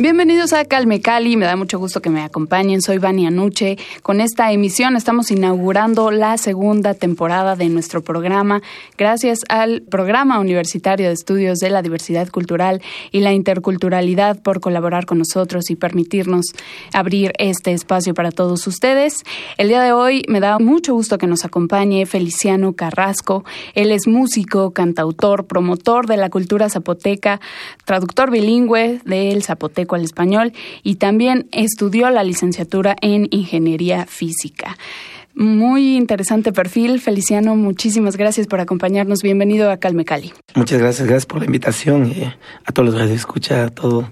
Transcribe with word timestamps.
Bienvenidos 0.00 0.52
a 0.52 0.64
Calme 0.64 1.00
Cali, 1.00 1.36
me 1.36 1.44
da 1.44 1.56
mucho 1.56 1.76
gusto 1.76 2.00
que 2.00 2.08
me 2.08 2.22
acompañen, 2.22 2.80
soy 2.82 2.98
Vani 2.98 3.26
Anuche. 3.26 3.76
Con 4.04 4.20
esta 4.20 4.52
emisión 4.52 4.94
estamos 4.94 5.32
inaugurando 5.32 6.12
la 6.12 6.38
segunda 6.38 6.94
temporada 6.94 7.56
de 7.56 7.68
nuestro 7.68 8.00
programa, 8.04 8.62
gracias 8.96 9.40
al 9.48 9.82
Programa 9.82 10.38
Universitario 10.38 11.08
de 11.08 11.14
Estudios 11.14 11.58
de 11.58 11.70
la 11.70 11.82
Diversidad 11.82 12.28
Cultural 12.28 12.80
y 13.10 13.22
la 13.22 13.32
Interculturalidad 13.32 14.40
por 14.40 14.60
colaborar 14.60 15.04
con 15.04 15.18
nosotros 15.18 15.68
y 15.68 15.74
permitirnos 15.74 16.52
abrir 16.92 17.32
este 17.36 17.72
espacio 17.72 18.14
para 18.14 18.30
todos 18.30 18.68
ustedes. 18.68 19.24
El 19.56 19.66
día 19.66 19.82
de 19.82 19.90
hoy 19.90 20.22
me 20.28 20.38
da 20.38 20.60
mucho 20.60 20.94
gusto 20.94 21.18
que 21.18 21.26
nos 21.26 21.44
acompañe 21.44 22.06
Feliciano 22.06 22.72
Carrasco, 22.74 23.44
él 23.74 23.90
es 23.90 24.06
músico, 24.06 24.70
cantautor, 24.70 25.48
promotor 25.48 26.06
de 26.06 26.18
la 26.18 26.30
cultura 26.30 26.68
zapoteca, 26.68 27.40
traductor 27.84 28.30
bilingüe 28.30 29.00
del 29.04 29.42
zapoteco 29.42 29.87
al 29.94 30.04
español 30.04 30.52
y 30.82 30.96
también 30.96 31.48
estudió 31.52 32.10
la 32.10 32.24
licenciatura 32.24 32.96
en 33.00 33.28
Ingeniería 33.30 34.06
Física. 34.06 34.76
Muy 35.34 35.96
interesante 35.96 36.52
perfil, 36.52 37.00
Feliciano. 37.00 37.54
Muchísimas 37.54 38.16
gracias 38.16 38.48
por 38.48 38.58
acompañarnos. 38.58 39.22
Bienvenido 39.22 39.70
a 39.70 39.76
Calme 39.76 40.04
Cali. 40.04 40.32
Muchas 40.56 40.80
gracias, 40.80 41.06
gracias 41.06 41.26
por 41.26 41.38
la 41.38 41.44
invitación. 41.44 42.10
Eh, 42.10 42.34
a 42.64 42.72
todos 42.72 42.92
los 42.92 43.00
que 43.00 43.14
escucha, 43.14 43.64
a 43.66 43.68
todos 43.68 44.06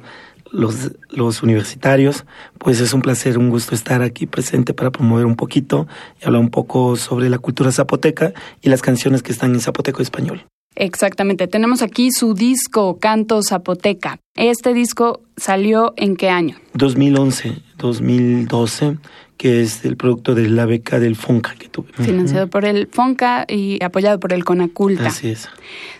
los, 0.53 0.93
los 1.11 1.43
universitarios. 1.43 2.25
Pues 2.59 2.81
es 2.81 2.93
un 2.93 3.03
placer, 3.03 3.39
un 3.39 3.51
gusto 3.51 3.75
estar 3.75 4.03
aquí 4.03 4.27
presente 4.27 4.73
para 4.73 4.93
promover 4.93 5.27
un 5.27 5.35
poquito 5.35 5.89
y 6.23 6.27
hablar 6.27 6.41
un 6.41 6.51
poco 6.51 6.95
sobre 6.95 7.29
la 7.29 7.39
cultura 7.39 7.73
zapoteca 7.73 8.33
y 8.63 8.69
las 8.69 8.83
canciones 8.83 9.25
que 9.25 9.33
están 9.33 9.53
en 9.53 9.61
zapoteco 9.61 10.03
español. 10.03 10.47
Exactamente. 10.77 11.49
Tenemos 11.49 11.83
aquí 11.83 12.11
su 12.13 12.35
disco 12.35 12.99
Canto 12.99 13.43
Zapoteca. 13.43 14.21
Este 14.35 14.75
disco 14.75 15.23
salió 15.37 15.95
en 15.97 16.17
qué 16.17 16.29
año? 16.29 16.57
2011, 16.75 17.63
2012 17.79 18.99
que 19.37 19.63
es 19.63 19.85
el 19.85 19.97
producto 19.97 20.35
de 20.35 20.49
la 20.49 20.65
beca 20.67 20.99
del 20.99 21.15
FONCA 21.15 21.55
que 21.59 21.69
tuve. 21.69 21.93
Financiado 21.93 22.49
por 22.49 22.65
el 22.65 22.89
FONCA 22.91 23.45
y 23.49 23.83
apoyado 23.85 24.19
por 24.19 24.33
el 24.33 24.45
CONACULTA. 24.45 25.09
Así 25.09 25.29
es. 25.29 25.49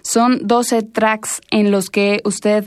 Son 0.03 0.41
12 0.47 0.83
tracks 0.83 1.43
en 1.51 1.71
los 1.71 1.91
que 1.91 2.21
usted 2.25 2.65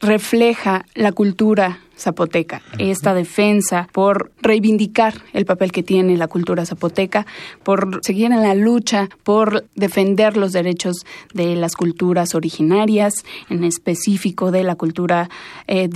refleja 0.00 0.84
la 0.94 1.12
cultura 1.12 1.80
zapoteca, 1.96 2.62
esta 2.78 3.14
defensa 3.14 3.88
por 3.92 4.32
reivindicar 4.40 5.14
el 5.32 5.44
papel 5.44 5.72
que 5.72 5.82
tiene 5.82 6.16
la 6.16 6.28
cultura 6.28 6.66
zapoteca, 6.66 7.26
por 7.62 8.00
seguir 8.02 8.32
en 8.32 8.42
la 8.42 8.54
lucha, 8.54 9.08
por 9.22 9.66
defender 9.74 10.36
los 10.36 10.52
derechos 10.52 11.06
de 11.32 11.56
las 11.56 11.74
culturas 11.76 12.34
originarias, 12.34 13.24
en 13.48 13.64
específico 13.64 14.50
de 14.50 14.64
la 14.64 14.76
cultura 14.76 15.28
eh, 15.66 15.88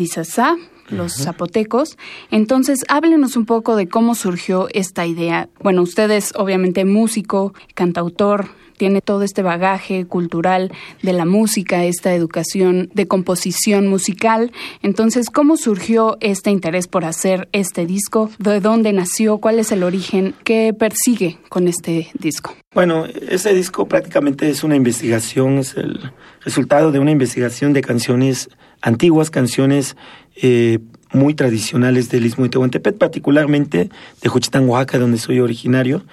los 0.89 1.15
zapotecos. 1.15 1.99
Entonces, 2.31 2.84
háblenos 2.89 3.37
un 3.37 3.44
poco 3.44 3.77
de 3.77 3.89
cómo 3.89 4.15
surgió 4.15 4.69
esta 4.73 5.06
idea. 5.06 5.49
Bueno, 5.62 5.83
usted 5.83 6.11
es 6.11 6.33
obviamente 6.34 6.84
músico, 6.84 7.53
cantautor, 7.75 8.49
tiene 8.78 9.03
todo 9.03 9.23
este 9.23 9.43
bagaje 9.43 10.06
cultural 10.06 10.73
de 11.03 11.12
la 11.12 11.27
música, 11.27 11.84
esta 11.84 12.15
educación 12.15 12.91
de 12.94 13.06
composición 13.06 13.89
musical. 13.89 14.53
Entonces, 14.83 15.28
¿cómo 15.28 15.56
surgió 15.56 15.88
este 16.21 16.50
interés 16.50 16.87
por 16.87 17.04
hacer 17.04 17.49
este 17.53 17.87
disco? 17.87 18.31
¿De 18.38 18.60
dónde 18.60 18.93
nació? 18.93 19.38
¿Cuál 19.38 19.59
es 19.59 19.72
el 19.72 19.82
origen? 19.82 20.34
¿Qué 20.44 20.75
persigue 20.78 21.38
con 21.49 21.66
este 21.66 22.10
disco? 22.19 22.54
Bueno, 22.75 23.06
este 23.06 23.54
disco 23.54 23.88
prácticamente 23.88 24.50
es 24.50 24.65
una 24.65 24.76
investigación, 24.76 25.59
es 25.59 25.76
el 25.76 26.12
resultado 26.44 26.93
de 26.93 26.99
una 26.99 27.10
investigación 27.10 27.72
de 27.72 27.81
canciones 27.81 28.50
antiguas, 28.82 29.31
canciones 29.31 29.97
eh, 30.37 30.78
muy 31.12 31.32
tradicionales 31.32 32.10
del 32.10 32.26
Istmo 32.26 32.44
de 32.44 32.50
Tehuantepec, 32.50 32.99
particularmente 32.99 33.88
de 34.20 34.28
Juchitán, 34.28 34.69
Oaxaca, 34.69 34.99
donde 34.99 35.16
soy 35.16 35.41
originario. 35.41 36.05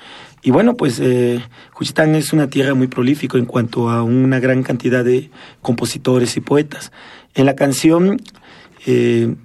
Y 0.42 0.52
bueno, 0.52 0.78
pues 0.78 1.00
eh, 1.02 1.42
Juchitán 1.74 2.16
es 2.16 2.32
una 2.32 2.48
tierra 2.48 2.76
muy 2.76 2.88
prolífica 2.88 3.38
en 3.38 3.46
cuanto 3.46 3.90
a 3.90 4.04
una 4.04 4.40
gran 4.40 4.64
cantidad 4.64 5.04
de 5.04 5.32
compositores 5.62 6.38
y 6.38 6.40
poetas. 6.40 6.94
En 7.34 7.46
la 7.46 7.56
canción 7.56 8.22
eh, 8.86 9.36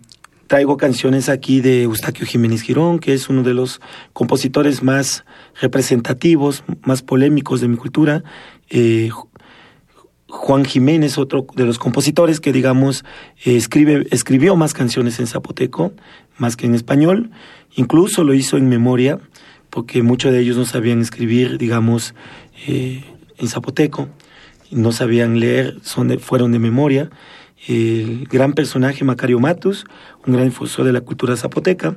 traigo 0.51 0.77
canciones 0.77 1.29
aquí 1.29 1.61
de 1.61 1.85
Eustaquio 1.85 2.27
Jiménez 2.27 2.63
Girón, 2.63 2.99
que 2.99 3.15
es 3.15 3.29
uno 3.29 3.45
de 3.45 3.55
los 3.55 3.81
compositores 4.13 4.83
más 4.83 5.25
representativos, 5.61 6.65
más 6.83 7.03
polémicos 7.03 7.61
de 7.61 7.69
mi 7.69 7.77
cultura. 7.77 8.25
Eh, 8.69 9.11
Juan 10.27 10.65
Jiménez, 10.65 11.19
otro 11.19 11.47
de 11.55 11.65
los 11.65 11.79
compositores 11.79 12.41
que, 12.41 12.53
digamos, 12.53 13.05
escribe, 13.45 14.09
escribió 14.11 14.57
más 14.57 14.75
canciones 14.75 15.21
en 15.21 15.29
zapoteco, 15.29 15.93
más 16.37 16.57
que 16.57 16.67
en 16.67 16.75
español. 16.75 17.31
Incluso 17.77 18.25
lo 18.25 18.35
hizo 18.35 18.57
en 18.57 18.69
memoria, 18.69 19.21
porque 19.71 20.03
muchos 20.03 20.33
de 20.33 20.41
ellos 20.41 20.57
no 20.57 20.65
sabían 20.65 21.01
escribir, 21.01 21.59
digamos, 21.59 22.13
eh, 22.67 23.05
en 23.39 23.47
zapoteco, 23.47 24.09
no 24.73 24.91
sabían 24.91 25.39
leer, 25.39 25.77
son 25.83 26.09
de, 26.09 26.19
fueron 26.19 26.51
de 26.51 26.59
memoria. 26.59 27.09
El 27.67 28.27
gran 28.31 28.55
personaje 28.55 29.05
Macario 29.05 29.39
Matus, 29.39 29.85
un 30.27 30.35
gran 30.35 30.47
difusor 30.47 30.87
de 30.87 30.93
la 30.93 31.03
cultura 31.03 31.37
zapoteca, 31.37 31.97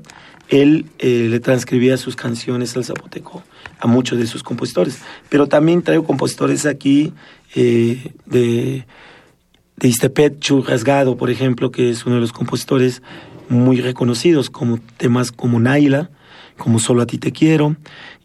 él 0.50 0.88
eh, 1.00 1.28
le 1.30 1.40
transcribía 1.40 1.98
sus 1.98 2.16
canciones 2.16 2.76
al 2.76 2.84
zapoteco 2.84 3.44
a 3.80 3.88
muchos 3.88 4.20
de 4.20 4.28
sus 4.28 4.44
compositores. 4.44 5.02
Pero 5.30 5.48
también 5.48 5.82
traigo 5.82 6.04
compositores 6.04 6.66
aquí 6.66 7.14
eh, 7.56 8.12
de, 8.26 8.86
de 9.78 9.88
Istepet 9.88 10.40
Churrasgado, 10.40 11.16
por 11.16 11.30
ejemplo, 11.30 11.72
que 11.72 11.90
es 11.90 12.06
uno 12.06 12.16
de 12.16 12.22
los 12.22 12.34
compositores 12.34 13.02
muy 13.50 13.82
reconocidos, 13.82 14.50
como 14.50 14.80
temas 14.98 15.32
como 15.32 15.60
Naila, 15.60 16.10
como 16.58 16.80
Solo 16.80 17.02
a 17.02 17.06
ti 17.06 17.18
te 17.18 17.32
quiero. 17.32 17.76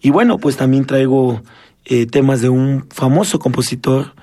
Y 0.01 0.11
bueno, 0.11 0.39
pues 0.39 0.57
también 0.57 0.85
traigo 0.87 1.43
eh, 1.85 2.07
temas 2.07 2.41
de 2.41 2.49
un 2.49 2.87
famoso 2.91 3.39
compositor, 3.39 4.15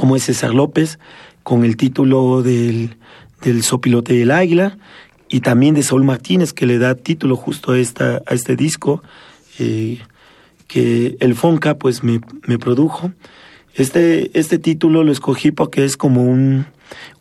como 0.00 0.16
es 0.16 0.22
César 0.22 0.54
López, 0.54 0.98
con 1.42 1.62
el 1.62 1.76
título 1.76 2.40
del, 2.42 2.96
del 3.42 3.62
Sopilote 3.62 4.14
del 4.14 4.30
Águila, 4.30 4.78
y 5.28 5.40
también 5.40 5.74
de 5.74 5.82
Saúl 5.82 6.04
Martínez, 6.04 6.54
que 6.54 6.64
le 6.64 6.78
da 6.78 6.94
título 6.94 7.36
justo 7.36 7.72
a, 7.72 7.78
esta, 7.78 8.22
a 8.26 8.32
este 8.32 8.56
disco, 8.56 9.02
eh, 9.58 9.98
que 10.68 11.18
el 11.20 11.34
Fonca 11.34 11.76
pues 11.76 12.02
me, 12.02 12.22
me, 12.46 12.58
produjo. 12.58 13.12
Este, 13.74 14.30
este 14.32 14.58
título 14.58 15.04
lo 15.04 15.12
escogí 15.12 15.50
porque 15.50 15.84
es 15.84 15.98
como 15.98 16.24
un, 16.24 16.64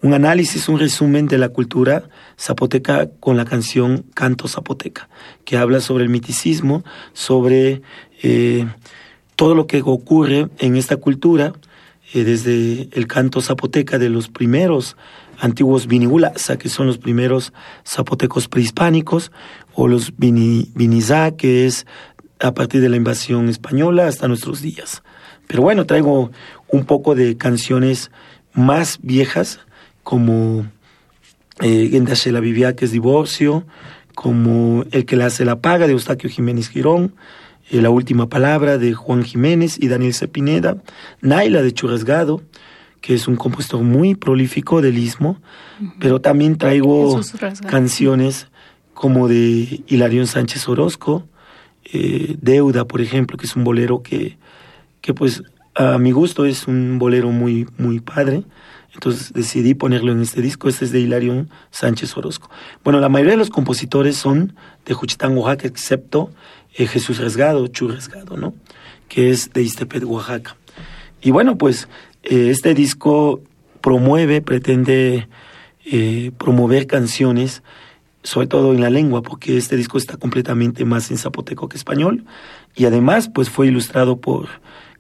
un 0.01 0.13
análisis, 0.13 0.69
un 0.69 0.79
resumen 0.79 1.27
de 1.27 1.37
la 1.37 1.49
cultura 1.49 2.03
zapoteca 2.39 3.09
con 3.19 3.35
la 3.35 3.43
canción 3.43 4.05
Canto 4.13 4.47
Zapoteca, 4.47 5.09
que 5.43 5.57
habla 5.57 5.81
sobre 5.81 6.05
el 6.05 6.09
miticismo, 6.09 6.85
sobre 7.11 7.81
eh, 8.23 8.65
todo 9.35 9.53
lo 9.53 9.67
que 9.67 9.81
ocurre 9.83 10.47
en 10.59 10.77
esta 10.77 10.95
cultura, 10.95 11.51
eh, 12.13 12.23
desde 12.23 12.89
el 12.91 13.07
canto 13.07 13.41
zapoteca 13.41 13.97
de 13.99 14.09
los 14.09 14.29
primeros 14.29 14.97
antiguos 15.39 15.87
vinigulasa, 15.87 16.57
que 16.57 16.69
son 16.69 16.87
los 16.87 16.97
primeros 16.97 17.53
zapotecos 17.87 18.47
prehispánicos, 18.47 19.31
o 19.73 19.87
los 19.87 20.17
vini, 20.17 20.69
vinizá, 20.75 21.31
que 21.31 21.65
es 21.65 21.85
a 22.39 22.53
partir 22.53 22.81
de 22.81 22.89
la 22.89 22.97
invasión 22.97 23.49
española 23.49 24.07
hasta 24.07 24.27
nuestros 24.27 24.61
días. 24.61 25.03
Pero 25.47 25.63
bueno, 25.63 25.85
traigo 25.85 26.31
un 26.67 26.85
poco 26.85 27.15
de 27.15 27.37
canciones 27.37 28.11
más 28.53 28.99
viejas, 29.01 29.59
como 30.03 30.65
eh, 31.61 32.05
la 32.31 32.39
Vivia, 32.39 32.75
que 32.75 32.85
es 32.85 32.91
divorcio, 32.91 33.65
como 34.15 34.85
El 34.91 35.05
que 35.05 35.15
la 35.15 35.27
hace 35.27 35.45
la 35.45 35.59
paga, 35.59 35.87
de 35.87 35.93
Eustaquio 35.93 36.29
Jiménez 36.29 36.69
Girón, 36.69 37.15
La 37.71 37.89
última 37.89 38.29
palabra, 38.29 38.77
de 38.77 38.93
Juan 38.93 39.23
Jiménez 39.23 39.77
y 39.79 39.87
Daniel 39.87 40.13
Cepineda, 40.13 40.77
Naila, 41.21 41.61
de 41.61 41.73
Churrasgado, 41.73 42.41
que 43.01 43.13
es 43.13 43.27
un 43.27 43.35
compositor 43.35 43.81
muy 43.81 44.15
prolífico 44.15 44.81
del 44.81 44.97
istmo, 44.97 45.37
pero 45.99 46.19
también 46.19 46.57
traigo 46.57 47.21
canciones 47.67 48.47
como 48.93 49.27
de 49.27 49.81
Hilarión 49.87 50.27
Sánchez 50.27 50.67
Orozco, 50.67 51.27
eh, 51.85 52.35
Deuda, 52.41 52.85
por 52.85 53.01
ejemplo, 53.01 53.37
que 53.37 53.45
es 53.45 53.55
un 53.55 53.63
bolero 53.63 54.01
que, 54.03 54.37
que 55.01 55.13
pues 55.13 55.43
a 55.75 55.97
mi 55.97 56.11
gusto 56.11 56.45
es 56.45 56.67
un 56.67 56.99
bolero 56.99 57.31
muy, 57.31 57.67
muy 57.77 57.99
padre. 57.99 58.43
Entonces 58.93 59.31
decidí 59.31 59.75
ponerlo 59.75 60.11
en 60.11 60.21
este 60.21 60.41
disco. 60.41 60.67
Este 60.67 60.83
es 60.83 60.91
de 60.91 60.99
Hilario 60.99 61.45
Sánchez 61.71 62.17
Orozco. 62.17 62.49
Bueno, 62.83 62.99
la 62.99 63.07
mayoría 63.07 63.33
de 63.33 63.37
los 63.37 63.49
compositores 63.49 64.17
son 64.17 64.55
de 64.85 64.93
Juchitán, 64.93 65.37
Oaxaca, 65.37 65.67
excepto 65.67 66.31
eh, 66.73 66.87
Jesús 66.87 67.17
Resgado, 67.17 67.67
Chu 67.67 67.87
Resgado, 67.87 68.37
¿no? 68.37 68.53
Que 69.07 69.29
es 69.29 69.51
de 69.53 69.61
Istepet, 69.61 70.03
Oaxaca. 70.03 70.55
Y 71.21 71.31
bueno, 71.31 71.57
pues 71.57 71.87
eh, 72.23 72.49
este 72.49 72.73
disco 72.73 73.41
promueve, 73.81 74.41
pretende 74.41 75.27
eh, 75.85 76.31
promover 76.37 76.87
canciones, 76.87 77.63
sobre 78.23 78.47
todo 78.47 78.73
en 78.73 78.81
la 78.81 78.89
lengua, 78.89 79.21
porque 79.21 79.57
este 79.57 79.75
disco 79.75 79.97
está 79.97 80.17
completamente 80.17 80.85
más 80.85 81.09
en 81.11 81.17
zapoteco 81.17 81.69
que 81.69 81.77
español. 81.77 82.25
Y 82.75 82.85
además, 82.85 83.29
pues 83.33 83.49
fue 83.49 83.67
ilustrado 83.67 84.17
por 84.17 84.47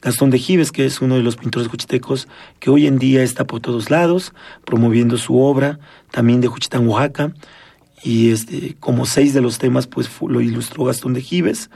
Gastón 0.01 0.29
de 0.29 0.39
Gives, 0.39 0.71
que 0.71 0.85
es 0.85 1.01
uno 1.01 1.15
de 1.15 1.23
los 1.23 1.35
pintores 1.35 1.67
juchitecos 1.67 2.27
que 2.59 2.69
hoy 2.69 2.87
en 2.87 2.97
día 2.99 3.21
está 3.21 3.45
por 3.45 3.59
todos 3.59 3.89
lados, 3.89 4.33
promoviendo 4.65 5.17
su 5.17 5.39
obra, 5.39 5.79
también 6.11 6.41
de 6.41 6.47
Juchitán, 6.47 6.87
Oaxaca, 6.87 7.33
y 8.03 8.31
este, 8.31 8.75
como 8.79 9.05
seis 9.05 9.33
de 9.33 9.41
los 9.41 9.57
temas, 9.59 9.87
pues 9.87 10.09
lo 10.21 10.41
ilustró 10.41 10.85
Gastón 10.85 11.13
de 11.13 11.21
Gives, 11.21 11.69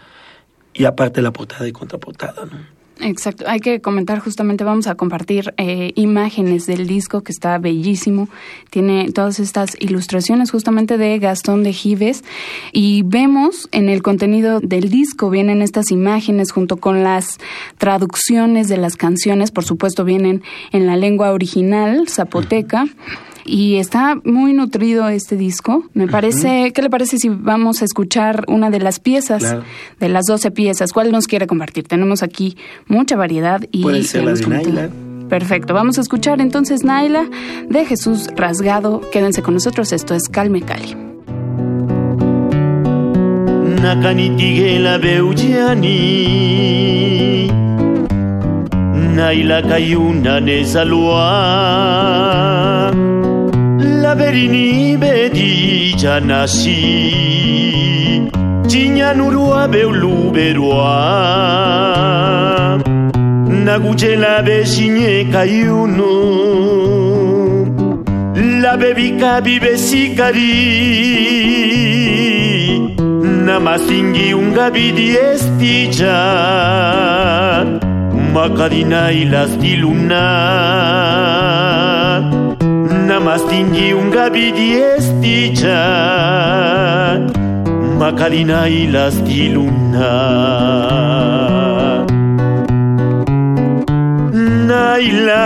y 0.74 0.86
aparte 0.86 1.22
la 1.22 1.31
portada 1.31 1.68
y 1.68 1.72
contraportada, 1.72 2.46
¿no? 2.46 2.84
Exacto, 3.00 3.46
hay 3.48 3.60
que 3.60 3.81
comentar 3.81 4.20
justamente, 4.20 4.64
vamos 4.64 4.86
a 4.86 4.94
compartir 4.94 5.54
eh, 5.58 5.92
imágenes 5.96 6.68
del 6.68 6.86
disco 6.86 7.22
que 7.22 7.31
está 7.31 7.58
bellísimo, 7.58 8.30
tiene 8.70 9.12
todas 9.12 9.40
estas 9.40 9.75
ilustraciones 9.80 10.52
justamente 10.52 11.00
de 11.00 11.18
Gastón 11.18 11.64
de 11.64 11.74
Gives 11.74 12.24
y 12.72 13.02
vemos 13.04 13.68
en 13.72 13.90
el 13.90 14.04
contenido 14.04 14.60
del 14.60 14.90
disco, 14.90 15.31
vienen 15.31 15.64
estas 15.64 15.90
imágenes 15.92 16.52
junto 16.52 16.78
con 16.78 17.04
las 17.04 17.40
traducciones 17.80 18.70
de 18.70 18.78
las 18.78 18.96
canciones, 18.96 19.50
por 19.50 19.66
supuesto 19.66 20.06
vienen 20.06 20.44
en 20.72 20.86
la 20.86 20.96
lengua 20.96 21.31
original, 21.31 22.08
zapoteca 22.08 22.86
y 23.45 23.75
está 23.75 24.19
muy 24.24 24.54
nutrido 24.54 25.07
este 25.10 25.36
disco. 25.36 25.84
Me 25.94 26.07
parece, 26.07 26.72
¿qué 26.74 26.81
le 26.81 26.90
parece 26.90 27.18
si 27.18 27.30
vamos 27.30 27.81
a 27.81 27.86
escuchar 27.86 28.45
una 28.48 28.69
de 28.69 28.80
las 28.80 29.00
piezas, 29.00 29.57
de 30.00 30.10
las 30.10 30.25
12 30.25 30.51
piezas? 30.51 30.94
¿Cuál 30.94 31.12
nos 31.12 31.28
quiere 31.28 31.48
compartir? 31.48 31.88
Tenemos 31.88 32.24
aquí 32.24 32.57
mucha 32.88 33.16
variedad 33.16 33.62
y... 33.72 33.81
Puede 33.84 34.04
ser 34.04 34.24
la 34.24 34.34
de 34.34 34.48
Naila. 34.48 34.90
Perfecto, 35.30 35.74
vamos 35.74 35.98
a 35.98 36.01
escuchar 36.01 36.42
entonces 36.42 36.84
Naila 36.84 37.28
de 37.68 37.86
Jesús 37.86 38.28
Rasgado. 38.36 39.01
Quédense 39.12 39.42
con 39.42 39.56
nosotros, 39.56 39.92
esto 39.92 40.13
es 40.13 40.30
Calme 40.30 40.62
Cali. 40.62 40.96
Naila 49.16 49.62
Cayuna 49.62 50.39
berini 54.15 54.98
bedi 55.01 55.94
janasi. 55.98 56.81
Tina 58.69 59.13
nurua 59.13 59.68
beu 59.68 59.92
luberua 59.92 60.95
Nagutela 63.65 64.36
bezine 64.45 65.13
kaiunu. 65.33 66.13
La 68.63 68.74
bebika 68.77 69.33
bibezikari 69.45 70.57
Namazingi 73.45 74.33
ungabidi 74.33 75.10
ez 75.18 75.44
dijan 75.60 76.07
Makadina 78.33 79.04
ilaz 79.12 79.51
dilunan 79.62 81.43
namastingi 83.07 83.94
ungabidi 83.94 84.71
estija 84.73 85.79
makalina 88.00 88.67
ilastiluna 88.69 90.09
naila 94.67 95.44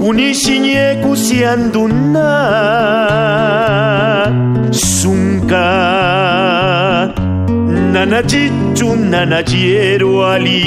kunishinye 0.00 0.96
kusianduna 1.02 2.28
sunka 4.72 5.66
nanachichu 7.92 8.96
nanachiero 8.96 10.26
ali 10.26 10.62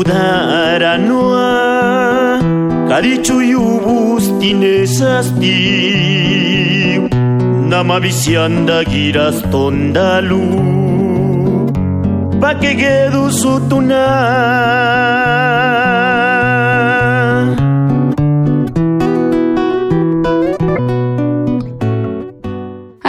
udaranua 0.00 1.46
Karichu 2.88 3.40
yubus 3.42 4.24
tinesasti 4.40 5.58
Nama 7.70 8.00
bisianda 8.00 8.84
giras 8.84 9.38
tondalu 9.52 10.44
Pakegedu 12.40 13.24
sutuna 13.32 14.04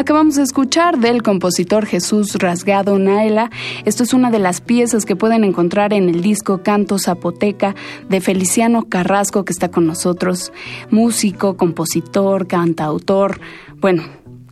Acabamos 0.06 0.36
de 0.36 0.44
escuchar 0.44 1.00
del 1.00 1.24
compositor 1.24 1.88
Jesús 1.88 2.36
Rasgado 2.36 3.00
Naila. 3.00 3.50
Esto 3.86 4.04
es 4.04 4.14
una 4.14 4.30
de 4.30 4.38
las 4.38 4.62
piezas 4.62 5.04
que 5.04 5.16
pueden 5.16 5.44
encontrar 5.44 5.94
en 5.94 6.10
el 6.10 6.22
disco 6.22 6.62
Canto 6.62 7.00
Zapoteca 7.00 7.74
de 8.08 8.22
Feliciano 8.22 8.88
Carrasco, 8.88 9.46
que 9.46 9.52
está 9.52 9.72
con 9.72 9.88
nosotros, 9.88 10.54
músico, 10.92 11.58
compositor, 11.58 12.46
cantautor. 12.46 13.42
Bueno, 13.78 14.04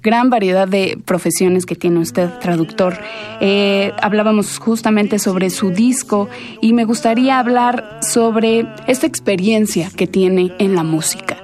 gran 0.02 0.32
variedad 0.32 0.68
de 0.68 0.98
profesiones 1.06 1.68
que 1.68 1.76
tiene 1.76 2.00
usted, 2.00 2.32
traductor. 2.40 2.98
Eh, 3.40 3.92
hablábamos 4.02 4.58
justamente 4.58 5.20
sobre 5.20 5.52
su 5.52 5.70
disco 5.70 6.30
y 6.62 6.74
me 6.74 6.86
gustaría 6.86 7.38
hablar 7.38 8.00
sobre 8.02 8.66
esta 8.88 9.06
experiencia 9.06 9.92
que 9.96 10.08
tiene 10.08 10.52
en 10.58 10.74
la 10.74 10.82
música 10.82 11.43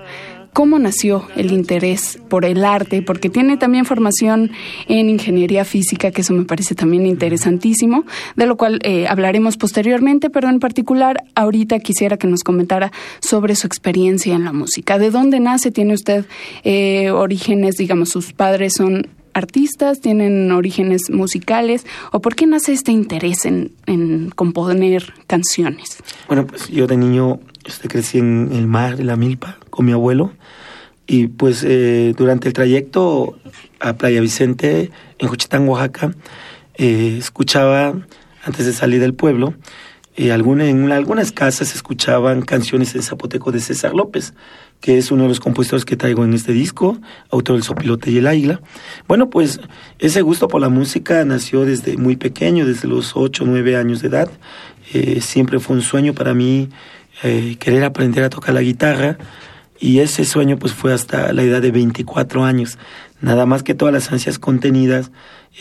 cómo 0.53 0.79
nació 0.79 1.27
el 1.35 1.51
interés 1.51 2.19
por 2.29 2.45
el 2.45 2.63
arte, 2.65 3.01
porque 3.01 3.29
tiene 3.29 3.57
también 3.57 3.85
formación 3.85 4.51
en 4.87 5.09
ingeniería 5.09 5.65
física, 5.65 6.11
que 6.11 6.21
eso 6.21 6.33
me 6.33 6.45
parece 6.45 6.75
también 6.75 7.05
interesantísimo, 7.05 8.05
de 8.35 8.45
lo 8.45 8.57
cual 8.57 8.79
eh, 8.83 9.07
hablaremos 9.07 9.57
posteriormente, 9.57 10.29
pero 10.29 10.49
en 10.49 10.59
particular 10.59 11.23
ahorita 11.35 11.79
quisiera 11.79 12.17
que 12.17 12.27
nos 12.27 12.43
comentara 12.43 12.91
sobre 13.19 13.55
su 13.55 13.67
experiencia 13.67 14.35
en 14.35 14.45
la 14.45 14.53
música. 14.53 14.97
¿De 14.97 15.11
dónde 15.11 15.39
nace? 15.39 15.71
¿Tiene 15.71 15.93
usted 15.93 16.25
eh, 16.63 17.11
orígenes, 17.11 17.75
digamos, 17.75 18.09
sus 18.09 18.33
padres 18.33 18.73
son 18.73 19.07
artistas, 19.33 20.01
tienen 20.01 20.51
orígenes 20.51 21.09
musicales, 21.09 21.85
o 22.11 22.19
por 22.19 22.35
qué 22.35 22.45
nace 22.45 22.73
este 22.73 22.91
interés 22.91 23.45
en, 23.45 24.31
componer 24.35 25.13
canciones? 25.27 25.97
Bueno, 26.27 26.45
pues 26.45 26.69
yo 26.69 26.87
de 26.87 26.97
niño 26.97 27.39
este, 27.65 27.87
crecí 27.87 28.19
en 28.19 28.49
el 28.53 28.67
mar 28.67 28.97
de 28.97 29.03
la 29.03 29.15
milpa 29.15 29.57
con 29.69 29.85
mi 29.85 29.91
abuelo 29.91 30.33
y 31.09 31.25
pues 31.25 31.65
eh, 31.67 32.13
durante 32.15 32.47
el 32.47 32.53
trayecto 32.53 33.39
a 33.79 33.93
Playa 33.93 34.21
Vicente, 34.21 34.91
en 35.17 35.27
Juchitán, 35.27 35.67
Oaxaca, 35.67 36.13
eh, 36.75 37.15
escuchaba, 37.17 37.95
antes 38.43 38.67
de 38.67 38.73
salir 38.73 39.01
del 39.01 39.15
pueblo, 39.15 39.55
eh, 40.15 40.31
alguna, 40.31 40.69
en 40.69 40.91
algunas 40.91 41.31
casas 41.31 41.73
escuchaban 41.73 42.43
canciones 42.43 42.93
en 42.93 43.01
zapoteco 43.01 43.51
de 43.51 43.59
César 43.59 43.95
López, 43.95 44.35
que 44.81 44.99
es 44.99 45.09
uno 45.09 45.23
de 45.23 45.29
los 45.29 45.39
compositores 45.39 45.83
que 45.83 45.95
traigo 45.95 46.23
en 46.23 46.35
este 46.35 46.53
disco, 46.53 46.99
autor 47.31 47.55
del 47.55 47.63
Sopilote 47.63 48.11
y 48.11 48.19
el 48.19 48.27
Águila. 48.27 48.61
Bueno, 49.07 49.31
pues 49.31 49.59
ese 49.97 50.21
gusto 50.21 50.47
por 50.47 50.61
la 50.61 50.69
música 50.69 51.25
nació 51.25 51.65
desde 51.65 51.97
muy 51.97 52.17
pequeño, 52.17 52.67
desde 52.67 52.87
los 52.87 53.13
8 53.15 53.45
o 53.45 53.47
9 53.47 53.77
años 53.77 54.03
de 54.03 54.09
edad. 54.09 54.29
siempre 55.21 55.59
fue 55.59 55.75
un 55.75 55.81
sueño 55.81 56.13
para 56.13 56.35
mí 56.35 56.69
querer 57.59 57.83
aprender 57.83 58.23
a 58.23 58.29
tocar 58.29 58.53
la 58.53 58.61
guitarra 58.61 59.17
y 59.79 59.99
ese 59.99 60.25
sueño 60.25 60.57
pues 60.57 60.73
fue 60.73 60.93
hasta 60.93 61.31
la 61.33 61.43
edad 61.43 61.61
de 61.61 61.71
24 61.71 62.43
años. 62.43 62.77
Nada 63.21 63.45
más 63.45 63.63
que 63.63 63.73
todas 63.73 63.93
las 63.93 64.11
ansias 64.11 64.39
contenidas 64.39 65.11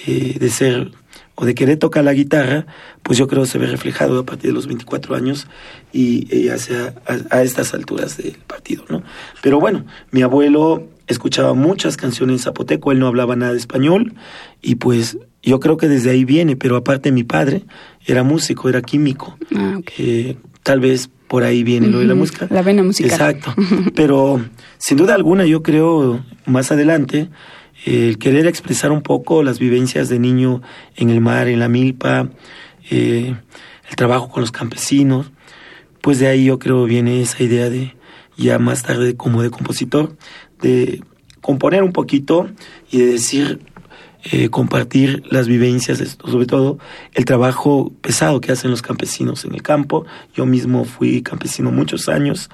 eh, 0.07 0.37
de 0.39 0.51
ser 0.51 0.93
o 1.41 1.45
de 1.45 1.55
querer 1.55 1.79
tocar 1.79 2.03
la 2.03 2.13
guitarra, 2.13 2.67
pues 3.05 3.17
yo 3.17 3.29
creo 3.29 3.47
se 3.47 3.59
ve 3.59 3.67
reflejado 3.67 4.19
a 4.19 4.27
partir 4.27 4.51
de 4.51 4.55
los 4.55 4.67
24 4.67 5.15
años 5.15 5.47
y, 5.93 6.49
hacia 6.49 6.95
a, 7.31 7.43
estas 7.43 7.75
alturas 7.75 8.17
del 8.17 8.39
partido, 8.45 8.85
¿no? 8.89 9.05
Pero 9.41 9.61
bueno, 9.61 9.87
mi 10.11 10.23
abuelo 10.23 10.89
escuchaba 11.07 11.55
muchas 11.55 11.97
canciones 11.97 12.41
en 12.41 12.45
zapoteco, 12.45 12.91
él 12.91 12.99
no 12.99 13.07
hablaba 13.07 13.37
nada 13.37 13.53
de 13.53 13.59
español 13.59 14.15
y 14.63 14.75
pues 14.75 15.17
yo 15.41 15.61
creo 15.61 15.77
que 15.77 15.87
desde 15.87 16.11
ahí 16.11 16.25
viene, 16.25 16.57
pero 16.57 16.75
aparte 16.75 17.13
mi 17.13 17.23
padre 17.23 17.63
era 18.05 18.25
músico, 18.25 18.69
era 18.69 18.83
químico. 18.83 19.39
Ah, 19.55 19.79
eh, 19.97 20.37
tal 20.65 20.81
vez 20.81 21.09
por 21.29 21.45
ahí 21.45 21.63
viene 21.63 21.89
lo 21.89 22.01
de 22.01 22.07
la 22.07 22.15
música. 22.15 22.49
La 22.51 22.63
vena 22.63 22.83
musical. 22.83 23.13
Exacto. 23.13 23.55
Pero 23.95 24.45
sin 24.79 24.97
duda 24.97 25.15
alguna 25.15 25.47
yo 25.47 25.63
creo 25.63 26.25
más 26.47 26.73
adelante 26.73 27.29
el 27.85 28.19
querer 28.19 28.47
expresar 28.47 28.91
un 28.91 29.03
poco 29.03 29.43
las 29.43 29.59
vivencias 29.59 30.09
de 30.09 30.19
niño 30.19 30.63
en 30.97 31.11
el 31.11 31.21
mar, 31.21 31.49
en 31.49 31.61
la 31.61 31.69
milpa, 31.69 32.29
eh, 32.91 33.37
el 33.89 33.97
trabajo 33.97 34.29
con 34.29 34.41
los 34.41 34.51
campesinos, 34.51 35.31
pues 36.01 36.19
de 36.19 36.27
ahí 36.27 36.47
yo 36.47 36.59
creo 36.59 36.85
viene 36.85 37.23
esa 37.23 37.43
idea 37.43 37.71
de 37.71 37.95
ya 38.37 38.59
más 38.59 38.83
tarde 38.83 39.17
como 39.17 39.43
de 39.43 39.51
compositor, 39.51 40.17
de 40.61 41.03
componer 41.41 41.83
un 41.83 41.93
poquito 41.93 42.49
y 42.91 42.99
de 42.99 43.07
decir, 43.07 43.61
eh, 44.25 44.49
compartir 44.51 45.23
las 45.31 45.47
vivencias, 45.47 46.19
sobre 46.25 46.47
todo 46.47 46.79
el 47.15 47.25
trabajo 47.25 47.93
pesado 48.01 48.41
que 48.41 48.53
hacen 48.53 48.71
los 48.71 48.83
campesinos 48.83 49.45
en 49.45 49.55
el 49.55 49.63
campo. 49.63 50.07
Yo 50.35 50.45
mismo 50.45 50.85
fui 50.85 51.23
campesino 51.23 51.71
muchos 51.71 52.09
años, 52.09 52.51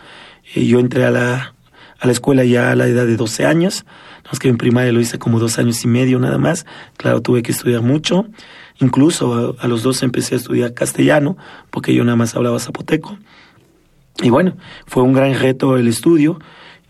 eh, 0.54 0.66
yo 0.66 0.78
entré 0.78 1.04
a 1.04 1.10
la, 1.10 1.54
a 1.98 2.06
la 2.06 2.12
escuela 2.12 2.44
ya 2.44 2.70
a 2.70 2.76
la 2.76 2.86
edad 2.86 3.06
de 3.06 3.16
12 3.16 3.46
años, 3.46 3.86
es 4.32 4.38
que 4.38 4.48
en 4.48 4.58
primaria 4.58 4.92
lo 4.92 5.00
hice 5.00 5.18
como 5.18 5.38
dos 5.38 5.58
años 5.58 5.84
y 5.84 5.88
medio 5.88 6.18
nada 6.18 6.38
más, 6.38 6.66
claro, 6.96 7.22
tuve 7.22 7.42
que 7.42 7.52
estudiar 7.52 7.82
mucho, 7.82 8.26
incluso 8.80 9.56
a, 9.58 9.64
a 9.64 9.68
los 9.68 9.82
12 9.82 10.06
empecé 10.06 10.34
a 10.34 10.38
estudiar 10.38 10.74
castellano, 10.74 11.36
porque 11.70 11.94
yo 11.94 12.04
nada 12.04 12.16
más 12.16 12.34
hablaba 12.34 12.58
zapoteco. 12.58 13.18
Y 14.22 14.30
bueno, 14.30 14.56
fue 14.86 15.02
un 15.02 15.12
gran 15.12 15.34
reto 15.34 15.76
el 15.76 15.88
estudio. 15.88 16.38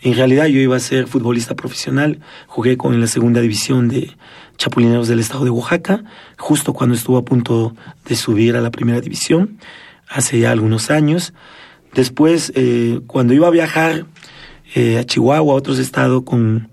En 0.01 0.15
realidad 0.15 0.47
yo 0.47 0.61
iba 0.61 0.77
a 0.77 0.81
ser 0.81 1.07
futbolista 1.07 1.55
profesional, 1.55 2.21
jugué 2.47 2.77
con 2.77 3.01
la 3.01 3.07
segunda 3.07 3.41
división 3.41 3.89
de 3.89 4.15
Chapulineros 4.57 5.09
del 5.09 5.21
estado 5.21 5.45
de 5.45 5.51
Oaxaca, 5.51 6.05
justo 6.39 6.73
cuando 6.73 6.95
estuvo 6.95 7.17
a 7.19 7.25
punto 7.25 7.75
de 8.07 8.17
subir 8.17 8.57
a 8.57 8.61
la 8.61 8.71
primera 8.71 9.01
división, 9.01 9.59
hace 10.09 10.39
ya 10.39 10.51
algunos 10.51 10.91
años. 10.91 11.33
Después, 11.93 12.53
eh, 12.55 13.01
cuando 13.07 13.35
iba 13.35 13.47
a 13.47 13.51
viajar 13.51 14.07
eh, 14.75 14.99
a 14.99 15.05
Chihuahua, 15.05 15.53
a 15.53 15.57
otros 15.57 15.79
estados 15.79 16.23
con, 16.25 16.71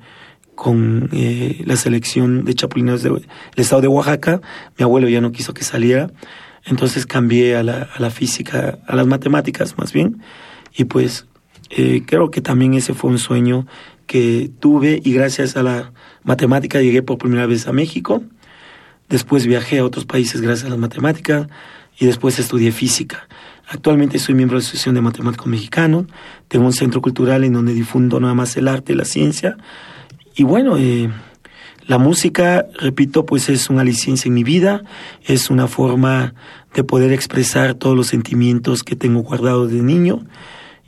con 0.55 1.09
eh, 1.11 1.61
la 1.65 1.75
selección 1.75 2.45
de 2.45 2.55
Chapulineros 2.55 3.03
del 3.03 3.25
estado 3.55 3.81
de 3.81 3.87
Oaxaca, 3.87 4.41
mi 4.77 4.83
abuelo 4.83 5.07
ya 5.09 5.21
no 5.21 5.31
quiso 5.31 5.53
que 5.53 5.63
saliera, 5.63 6.11
entonces 6.65 7.05
cambié 7.05 7.55
a 7.55 7.63
la, 7.63 7.89
a 7.93 7.99
la 7.99 8.09
física, 8.09 8.79
a 8.87 8.95
las 8.95 9.07
matemáticas 9.07 9.77
más 9.77 9.93
bien, 9.93 10.21
y 10.73 10.85
pues 10.85 11.25
eh, 11.73 12.03
creo 12.05 12.31
que 12.31 12.41
también 12.41 12.73
ese 12.73 12.93
fue 12.93 13.09
un 13.09 13.17
sueño 13.17 13.65
que 14.07 14.51
tuve 14.59 15.01
y 15.03 15.13
gracias 15.13 15.55
a 15.55 15.63
la 15.63 15.93
matemática 16.23 16.81
llegué 16.81 17.01
por 17.01 17.17
primera 17.17 17.45
vez 17.45 17.67
a 17.67 17.73
México, 17.73 18.23
después 19.09 19.45
viajé 19.45 19.79
a 19.79 19.85
otros 19.85 20.05
países 20.05 20.41
gracias 20.41 20.67
a 20.67 20.69
la 20.69 20.77
matemática 20.77 21.47
y 21.97 22.05
después 22.05 22.39
estudié 22.39 22.71
física. 22.71 23.27
Actualmente 23.67 24.19
soy 24.19 24.35
miembro 24.35 24.57
de 24.57 24.63
la 24.63 24.67
Asociación 24.67 24.95
de 24.95 25.01
Matemáticos 25.01 25.47
Mexicanos, 25.47 26.05
tengo 26.47 26.65
un 26.65 26.73
centro 26.73 27.01
cultural 27.01 27.43
en 27.43 27.53
donde 27.53 27.73
difundo 27.73 28.19
nada 28.19 28.33
más 28.33 28.57
el 28.57 28.67
arte 28.67 28.95
la 28.95 29.05
ciencia. 29.05 29.55
Y 30.35 30.43
bueno, 30.43 30.77
eh, 30.77 31.09
la 31.87 31.97
música, 31.97 32.65
repito, 32.79 33.25
pues 33.25 33.49
es 33.49 33.69
una 33.69 33.83
licencia 33.83 34.27
en 34.27 34.33
mi 34.33 34.43
vida, 34.43 34.83
es 35.23 35.49
una 35.49 35.67
forma 35.67 36.33
de 36.73 36.83
poder 36.83 37.11
expresar 37.11 37.73
todos 37.75 37.95
los 37.95 38.07
sentimientos 38.07 38.83
que 38.83 38.95
tengo 38.95 39.21
guardados 39.21 39.71
de 39.71 39.81
niño 39.81 40.25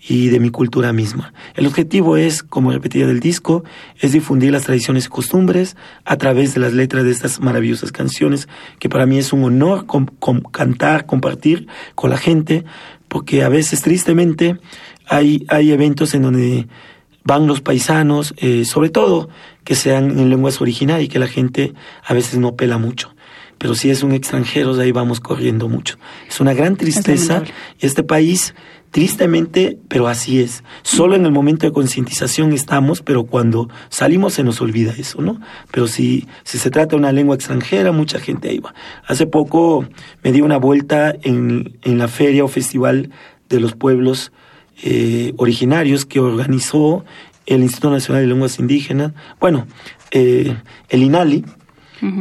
y 0.08 0.30
de 0.30 0.40
mi 0.40 0.50
cultura 0.50 0.92
misma. 0.92 1.34
El 1.56 1.66
objetivo 1.66 2.18
es, 2.18 2.44
como 2.44 2.72
repetía 2.72 3.08
del 3.08 3.20
disco, 3.20 3.64
es 4.00 4.12
difundir 4.12 4.52
las 4.52 4.64
tradiciones 4.64 5.06
y 5.06 5.10
costumbres 5.10 5.78
a 6.04 6.18
través 6.18 6.54
de 6.54 6.60
las 6.60 6.74
letras 6.74 7.04
de 7.04 7.12
estas 7.12 7.40
maravillosas 7.40 7.92
canciones, 7.92 8.48
que 8.80 8.90
para 8.90 9.06
mí 9.06 9.18
es 9.18 9.32
un 9.32 9.44
honor 9.44 9.86
cantar, 10.52 11.06
compartir 11.06 11.68
con 11.96 12.10
la 12.10 12.18
gente, 12.18 12.66
porque 13.08 13.44
a 13.44 13.50
veces 13.50 13.82
tristemente 13.82 14.58
hay, 15.08 15.46
hay 15.48 15.72
eventos 15.72 16.14
en 16.14 16.24
donde 16.24 16.68
van 17.24 17.48
los 17.48 17.62
paisanos, 17.62 18.34
eh, 18.38 18.66
sobre 18.66 18.90
todo 18.90 19.30
que 19.64 19.76
sean 19.76 20.20
en 20.20 20.30
lenguas 20.30 20.60
originales 20.60 21.06
y 21.06 21.08
que 21.08 21.20
la 21.20 21.28
gente 21.28 21.74
a 22.06 22.14
veces 22.14 22.40
no 22.40 22.56
pela 22.56 22.78
mucho. 22.78 23.13
Pero 23.64 23.76
si 23.76 23.90
es 23.90 24.04
un 24.04 24.12
extranjero, 24.12 24.76
de 24.76 24.84
ahí 24.84 24.92
vamos 24.92 25.22
corriendo 25.22 25.70
mucho. 25.70 25.98
Es 26.28 26.42
una 26.42 26.54
gran 26.54 26.76
tristeza. 26.76 27.44
Este 27.80 28.04
país 28.04 28.54
Tristemente, 28.92 29.80
pero 29.88 30.08
así 30.08 30.40
es. 30.40 30.64
Solo 30.84 31.16
en 31.16 31.26
el 31.26 31.32
momento 31.32 31.66
de 31.66 31.72
concientización 31.72 32.54
estamos, 32.54 33.02
pero 33.02 33.24
cuando 33.24 33.68
salimos 33.90 34.34
se 34.34 34.44
nos 34.44 34.62
olvida 34.62 34.94
eso, 34.96 35.20
¿no? 35.20 35.42
Pero 35.72 35.88
si, 35.88 36.28
si 36.44 36.60
se 36.60 36.70
trata 36.70 36.92
de 36.92 36.98
una 36.98 37.12
lengua 37.12 37.34
extranjera, 37.34 37.92
mucha 37.92 38.20
gente 38.20 38.50
ahí 38.50 38.60
va. 38.60 38.76
Hace 39.08 39.26
poco 39.26 39.88
me 40.24 40.32
di 40.32 40.42
una 40.42 40.58
vuelta 40.58 41.16
en, 41.24 41.76
en 41.82 41.98
la 41.98 42.08
feria 42.08 42.44
o 42.44 42.48
festival 42.48 43.10
de 43.50 43.60
los 43.60 43.74
pueblos 43.74 44.32
eh, 44.84 45.34
originarios 45.38 46.06
que 46.06 46.20
organizó 46.20 47.04
el 47.48 47.64
Instituto 47.64 47.90
Nacional 47.90 48.22
de 48.22 48.28
Lenguas 48.28 48.60
Indígenas, 48.60 49.14
bueno, 49.40 49.66
eh, 50.12 50.56
el 50.90 51.02
INALI, 51.02 51.46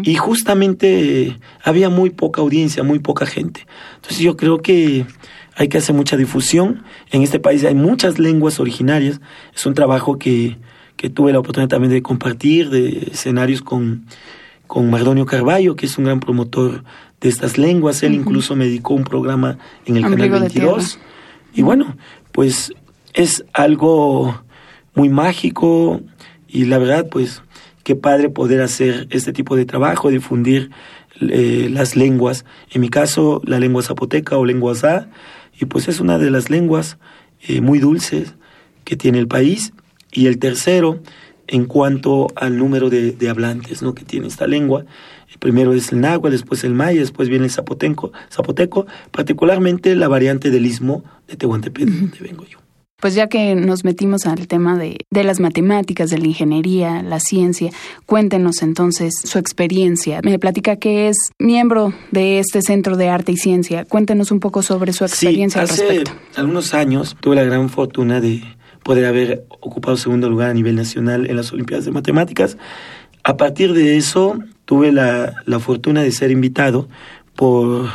y 0.02 0.14
justamente 0.14 1.38
había 1.62 1.90
muy 1.90 2.10
poca 2.10 2.40
audiencia, 2.40 2.82
muy 2.82 3.00
poca 3.00 3.26
gente. 3.26 3.66
Entonces 3.96 4.20
yo 4.20 4.36
creo 4.36 4.62
que 4.62 5.06
hay 5.56 5.68
que 5.68 5.78
hacer 5.78 5.94
mucha 5.94 6.16
difusión. 6.16 6.84
En 7.10 7.22
este 7.22 7.40
país 7.40 7.64
hay 7.64 7.74
muchas 7.74 8.18
lenguas 8.18 8.60
originarias. 8.60 9.20
Es 9.54 9.66
un 9.66 9.74
trabajo 9.74 10.18
que, 10.18 10.56
que 10.96 11.10
tuve 11.10 11.32
la 11.32 11.40
oportunidad 11.40 11.68
también 11.68 11.92
de 11.92 12.02
compartir, 12.02 12.70
de 12.70 13.08
escenarios 13.12 13.60
con, 13.62 14.06
con 14.66 14.88
Mardonio 14.88 15.26
Carballo, 15.26 15.76
que 15.76 15.86
es 15.86 15.98
un 15.98 16.04
gran 16.04 16.20
promotor 16.20 16.84
de 17.20 17.28
estas 17.28 17.58
lenguas. 17.58 18.02
Él 18.02 18.14
incluso 18.14 18.56
me 18.56 18.66
dedicó 18.66 18.94
un 18.94 19.04
programa 19.04 19.58
en 19.84 19.96
el 19.96 20.02
Canal 20.04 20.30
22. 20.30 20.98
Y 21.54 21.62
bueno, 21.62 21.96
pues 22.32 22.72
es 23.14 23.44
algo 23.52 24.42
muy 24.94 25.08
mágico 25.08 26.00
y 26.48 26.66
la 26.66 26.78
verdad, 26.78 27.08
pues 27.10 27.42
qué 27.82 27.96
padre 27.96 28.30
poder 28.30 28.62
hacer 28.62 29.06
este 29.10 29.32
tipo 29.32 29.56
de 29.56 29.64
trabajo, 29.64 30.10
difundir 30.10 30.70
eh, 31.20 31.68
las 31.70 31.96
lenguas. 31.96 32.44
En 32.70 32.80
mi 32.80 32.88
caso, 32.88 33.40
la 33.44 33.58
lengua 33.58 33.82
zapoteca 33.82 34.36
o 34.36 34.44
lengua 34.44 34.74
za 34.74 35.08
y 35.58 35.66
pues 35.66 35.88
es 35.88 36.00
una 36.00 36.18
de 36.18 36.30
las 36.30 36.50
lenguas 36.50 36.98
eh, 37.46 37.60
muy 37.60 37.78
dulces 37.78 38.34
que 38.84 38.96
tiene 38.96 39.18
el 39.18 39.28
país. 39.28 39.72
Y 40.10 40.26
el 40.26 40.38
tercero, 40.38 41.00
en 41.46 41.66
cuanto 41.66 42.28
al 42.36 42.58
número 42.58 42.90
de, 42.90 43.16
hablantes 43.28 43.82
¿no? 43.82 43.94
que 43.94 44.04
tiene 44.04 44.26
esta 44.26 44.46
lengua, 44.46 44.84
el 45.30 45.38
primero 45.38 45.72
es 45.72 45.92
el 45.92 46.00
náhuatl, 46.00 46.32
después 46.32 46.64
el 46.64 46.74
maya, 46.74 47.00
después 47.00 47.28
viene 47.28 47.46
el 47.46 47.50
zapoteco, 47.50 48.12
zapoteco 48.30 48.86
particularmente 49.10 49.96
la 49.96 50.08
variante 50.08 50.50
del 50.50 50.66
istmo 50.66 51.04
de 51.28 51.36
Tehuantepec, 51.36 51.86
donde 51.86 52.18
vengo 52.20 52.44
yo. 52.44 52.61
Pues 53.02 53.16
ya 53.16 53.26
que 53.26 53.56
nos 53.56 53.82
metimos 53.82 54.26
al 54.26 54.46
tema 54.46 54.78
de, 54.78 54.96
de, 55.10 55.24
las 55.24 55.40
matemáticas, 55.40 56.08
de 56.08 56.18
la 56.18 56.28
ingeniería, 56.28 57.02
la 57.02 57.18
ciencia, 57.18 57.72
cuéntenos 58.06 58.62
entonces 58.62 59.12
su 59.24 59.40
experiencia. 59.40 60.20
Me 60.22 60.38
platica 60.38 60.76
que 60.76 61.08
es 61.08 61.16
miembro 61.40 61.92
de 62.12 62.38
este 62.38 62.62
Centro 62.62 62.96
de 62.96 63.08
Arte 63.08 63.32
y 63.32 63.36
Ciencia. 63.36 63.84
Cuéntenos 63.84 64.30
un 64.30 64.38
poco 64.38 64.62
sobre 64.62 64.92
su 64.92 65.02
experiencia 65.04 65.66
sí, 65.66 65.72
hace 65.72 65.82
al 65.82 65.88
respecto. 65.88 66.12
algunos 66.36 66.74
años 66.74 67.16
tuve 67.18 67.34
la 67.34 67.42
gran 67.42 67.68
fortuna 67.70 68.20
de 68.20 68.40
poder 68.84 69.06
haber 69.06 69.46
ocupado 69.48 69.96
segundo 69.96 70.30
lugar 70.30 70.50
a 70.50 70.54
nivel 70.54 70.76
nacional 70.76 71.28
en 71.28 71.34
las 71.34 71.52
Olimpiadas 71.52 71.84
de 71.84 71.90
Matemáticas. 71.90 72.56
A 73.24 73.36
partir 73.36 73.72
de 73.72 73.96
eso 73.96 74.38
tuve 74.64 74.92
la, 74.92 75.42
la 75.44 75.58
fortuna 75.58 76.02
de 76.02 76.12
ser 76.12 76.30
invitado 76.30 76.88
por 77.34 77.88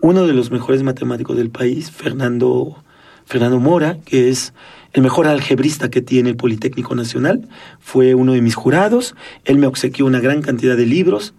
uno 0.00 0.28
de 0.28 0.32
los 0.32 0.52
mejores 0.52 0.84
matemáticos 0.84 1.36
del 1.36 1.50
país, 1.50 1.90
Fernando 1.90 2.83
Fernando 3.26 3.60
Mora, 3.60 3.98
que 4.04 4.28
es 4.28 4.52
el 4.92 5.02
mejor 5.02 5.26
algebrista 5.26 5.90
que 5.90 6.02
tiene 6.02 6.30
el 6.30 6.36
Politécnico 6.36 6.94
Nacional, 6.94 7.48
fue 7.80 8.14
uno 8.14 8.32
de 8.32 8.42
mis 8.42 8.54
jurados, 8.54 9.14
él 9.44 9.58
me 9.58 9.66
obsequió 9.66 10.06
una 10.06 10.20
gran 10.20 10.42
cantidad 10.42 10.76
de 10.76 10.86
libros 10.86 11.34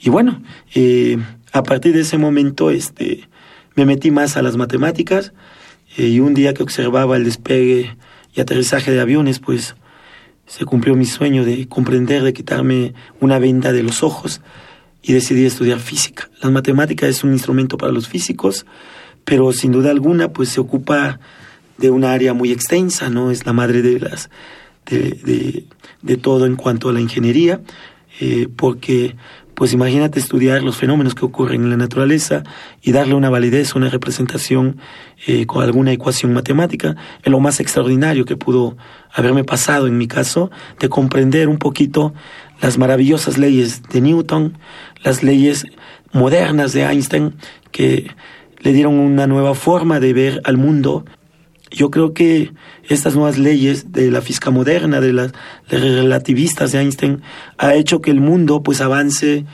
y 0.00 0.10
bueno, 0.10 0.42
eh, 0.74 1.18
a 1.52 1.62
partir 1.62 1.94
de 1.94 2.00
ese 2.00 2.18
momento 2.18 2.70
este, 2.70 3.28
me 3.74 3.86
metí 3.86 4.10
más 4.10 4.36
a 4.36 4.42
las 4.42 4.56
matemáticas 4.56 5.32
eh, 5.96 6.08
y 6.08 6.20
un 6.20 6.34
día 6.34 6.54
que 6.54 6.62
observaba 6.62 7.16
el 7.16 7.24
despegue 7.24 7.96
y 8.34 8.40
aterrizaje 8.40 8.90
de 8.90 9.00
aviones, 9.00 9.38
pues 9.38 9.76
se 10.46 10.64
cumplió 10.64 10.94
mi 10.94 11.06
sueño 11.06 11.44
de 11.44 11.68
comprender, 11.68 12.22
de 12.22 12.32
quitarme 12.32 12.94
una 13.20 13.38
venda 13.38 13.72
de 13.72 13.82
los 13.82 14.02
ojos 14.02 14.40
y 15.02 15.12
decidí 15.12 15.44
estudiar 15.44 15.78
física. 15.80 16.28
Las 16.42 16.52
matemáticas 16.52 17.08
es 17.08 17.24
un 17.24 17.32
instrumento 17.32 17.78
para 17.78 17.92
los 17.92 18.08
físicos, 18.08 18.66
pero 19.24 19.52
sin 19.52 19.72
duda 19.72 19.90
alguna 19.90 20.32
pues 20.32 20.50
se 20.50 20.60
ocupa 20.60 21.20
de 21.78 21.90
una 21.90 22.12
área 22.12 22.34
muy 22.34 22.52
extensa, 22.52 23.10
¿no? 23.10 23.30
Es 23.30 23.46
la 23.46 23.52
madre 23.52 23.82
de 23.82 24.00
las 24.00 24.30
de, 24.86 25.66
de, 26.02 26.16
todo 26.18 26.46
en 26.46 26.56
cuanto 26.56 26.90
a 26.90 26.92
la 26.92 27.00
ingeniería, 27.00 27.62
eh, 28.20 28.48
porque 28.54 29.16
pues 29.54 29.72
imagínate 29.72 30.18
estudiar 30.18 30.62
los 30.62 30.76
fenómenos 30.76 31.14
que 31.14 31.24
ocurren 31.24 31.62
en 31.62 31.70
la 31.70 31.76
naturaleza 31.76 32.42
y 32.82 32.92
darle 32.92 33.14
una 33.14 33.30
validez, 33.30 33.74
una 33.74 33.88
representación 33.88 34.78
eh, 35.26 35.46
con 35.46 35.62
alguna 35.62 35.92
ecuación 35.92 36.32
matemática, 36.32 36.96
es 37.22 37.30
lo 37.30 37.40
más 37.40 37.60
extraordinario 37.60 38.24
que 38.24 38.36
pudo 38.36 38.76
haberme 39.12 39.44
pasado 39.44 39.86
en 39.86 39.96
mi 39.96 40.08
caso, 40.08 40.50
de 40.80 40.88
comprender 40.88 41.48
un 41.48 41.58
poquito 41.58 42.14
las 42.60 42.78
maravillosas 42.78 43.38
leyes 43.38 43.82
de 43.84 44.00
Newton, 44.00 44.58
las 45.02 45.22
leyes 45.22 45.66
modernas 46.12 46.72
de 46.72 46.82
Einstein, 46.82 47.34
que 47.70 48.10
le 48.64 48.72
dieron 48.72 48.98
una 48.98 49.28
nueva 49.28 49.54
forma 49.54 50.00
de 50.00 50.12
ver 50.12 50.40
al 50.44 50.56
mundo. 50.56 51.04
Yo 51.70 51.90
creo 51.90 52.14
que 52.14 52.52
estas 52.88 53.14
nuevas 53.14 53.36
leyes 53.36 53.92
de 53.92 54.10
la 54.10 54.22
física 54.22 54.50
moderna, 54.50 55.00
de 55.00 55.12
las 55.12 55.32
relativistas 55.68 56.72
de 56.72 56.80
Einstein, 56.80 57.20
ha 57.58 57.74
hecho 57.74 58.00
que 58.00 58.10
el 58.10 58.20
mundo 58.20 58.62
pues 58.62 58.80
avance 58.80 59.44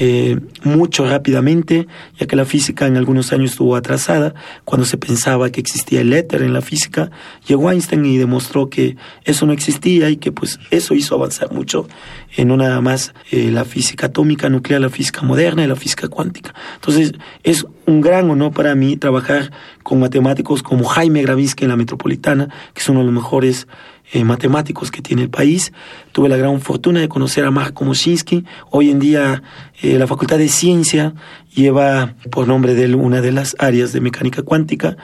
eh, 0.00 0.40
mucho 0.64 1.06
rápidamente, 1.06 1.86
ya 2.18 2.26
que 2.26 2.34
la 2.34 2.44
física 2.44 2.86
en 2.86 2.96
algunos 2.96 3.32
años 3.32 3.52
estuvo 3.52 3.76
atrasada. 3.76 4.34
Cuando 4.64 4.86
se 4.86 4.96
pensaba 4.96 5.50
que 5.50 5.60
existía 5.60 6.00
el 6.00 6.12
éter 6.12 6.42
en 6.42 6.54
la 6.54 6.62
física, 6.62 7.10
llegó 7.46 7.70
Einstein 7.70 8.04
y 8.06 8.16
demostró 8.16 8.70
que 8.70 8.96
eso 9.24 9.46
no 9.46 9.52
existía 9.52 10.08
y 10.08 10.16
que 10.16 10.32
pues 10.32 10.58
eso 10.70 10.94
hizo 10.94 11.14
avanzar 11.14 11.52
mucho 11.52 11.88
en 12.36 12.48
no 12.48 12.56
nada 12.56 12.80
más 12.80 13.12
eh, 13.30 13.50
la 13.50 13.64
física 13.64 14.06
atómica, 14.06 14.48
nuclear, 14.48 14.80
la 14.80 14.90
física 14.90 15.22
moderna 15.22 15.62
y 15.62 15.66
la 15.66 15.76
física 15.76 16.08
cuántica. 16.08 16.54
Entonces 16.76 17.12
es 17.42 17.66
un 17.86 18.00
gran 18.00 18.28
honor 18.30 18.52
para 18.52 18.74
mí 18.74 18.96
trabajar 18.96 19.52
con 19.82 20.00
matemáticos 20.00 20.62
como 20.62 20.84
Jaime 20.84 21.22
Gravinsky 21.22 21.64
en 21.64 21.70
la 21.70 21.76
Metropolitana, 21.76 22.48
que 22.74 22.80
es 22.80 22.88
uno 22.88 23.00
de 23.00 23.06
los 23.06 23.14
mejores 23.14 23.66
eh, 24.12 24.24
matemáticos 24.24 24.90
que 24.90 25.02
tiene 25.02 25.22
el 25.22 25.30
país. 25.30 25.72
Tuve 26.12 26.28
la 26.28 26.36
gran 26.36 26.60
fortuna 26.60 27.00
de 27.00 27.08
conocer 27.08 27.44
a 27.44 27.50
Marco 27.50 27.84
Moschinsky. 27.84 28.44
Hoy 28.70 28.90
en 28.90 28.98
día 28.98 29.42
eh, 29.82 29.98
la 29.98 30.06
Facultad 30.06 30.38
de 30.38 30.48
Ciencia 30.48 31.14
lleva 31.54 32.14
por 32.30 32.46
nombre 32.46 32.74
de 32.74 32.84
él 32.84 32.94
una 32.94 33.20
de 33.20 33.32
las 33.32 33.56
áreas 33.58 33.92
de 33.92 34.00
mecánica 34.00 34.42
cuántica, 34.42 34.96